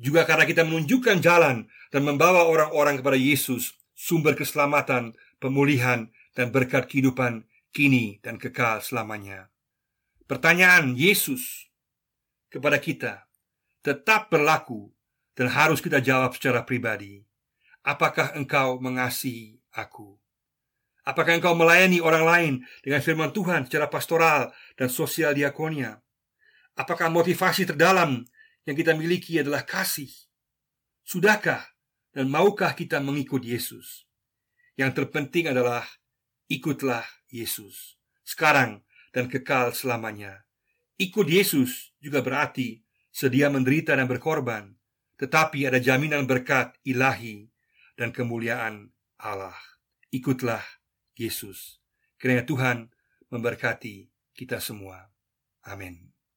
Juga 0.01 0.25
karena 0.25 0.49
kita 0.49 0.65
menunjukkan 0.65 1.21
jalan 1.21 1.69
dan 1.93 2.01
membawa 2.01 2.49
orang-orang 2.49 2.97
kepada 2.97 3.17
Yesus, 3.17 3.77
sumber 3.93 4.33
keselamatan, 4.33 5.13
pemulihan, 5.37 6.09
dan 6.33 6.49
berkat 6.49 6.89
kehidupan 6.89 7.45
kini 7.69 8.17
dan 8.25 8.41
kekal 8.41 8.81
selamanya. 8.81 9.53
Pertanyaan 10.25 10.97
Yesus 10.97 11.69
kepada 12.49 12.81
kita 12.81 13.29
tetap 13.85 14.33
berlaku 14.33 14.89
dan 15.37 15.53
harus 15.53 15.77
kita 15.79 16.01
jawab 16.01 16.33
secara 16.33 16.65
pribadi. 16.65 17.21
Apakah 17.85 18.33
engkau 18.35 18.81
mengasihi 18.81 19.61
aku? 19.71 20.17
Apakah 21.07 21.39
engkau 21.39 21.55
melayani 21.55 22.03
orang 22.03 22.25
lain 22.27 22.53
dengan 22.83 22.99
firman 22.99 23.31
Tuhan 23.31 23.63
secara 23.63 23.87
pastoral 23.87 24.51
dan 24.75 24.91
sosial 24.91 25.31
diakonia? 25.31 26.03
Apakah 26.77 27.09
motivasi 27.09 27.65
terdalam 27.65 28.21
yang 28.69 28.75
kita 28.77 28.93
miliki 28.93 29.41
adalah 29.41 29.65
kasih? 29.65 30.13
Sudahkah 31.01 31.65
dan 32.13 32.29
maukah 32.29 32.77
kita 32.77 33.01
mengikut 33.01 33.41
Yesus? 33.41 34.05
Yang 34.77 35.01
terpenting 35.01 35.49
adalah 35.49 35.81
ikutlah 36.45 37.01
Yesus 37.33 37.97
sekarang 38.21 38.85
dan 39.09 39.25
kekal 39.25 39.73
selamanya. 39.73 40.43
Ikut 41.01 41.25
Yesus 41.25 41.95
juga 41.97 42.21
berarti 42.21 42.85
sedia 43.09 43.49
menderita 43.49 43.97
dan 43.97 44.05
berkorban, 44.05 44.75
tetapi 45.17 45.65
ada 45.65 45.81
jaminan 45.81 46.29
berkat 46.29 46.77
ilahi 46.85 47.49
dan 47.97 48.13
kemuliaan 48.13 48.93
Allah. 49.17 49.57
Ikutlah 50.13 50.61
Yesus. 51.17 51.81
Kiranya 52.21 52.45
Tuhan 52.45 52.93
memberkati 53.33 54.13
kita 54.37 54.61
semua. 54.61 55.09
Amin. 55.65 56.16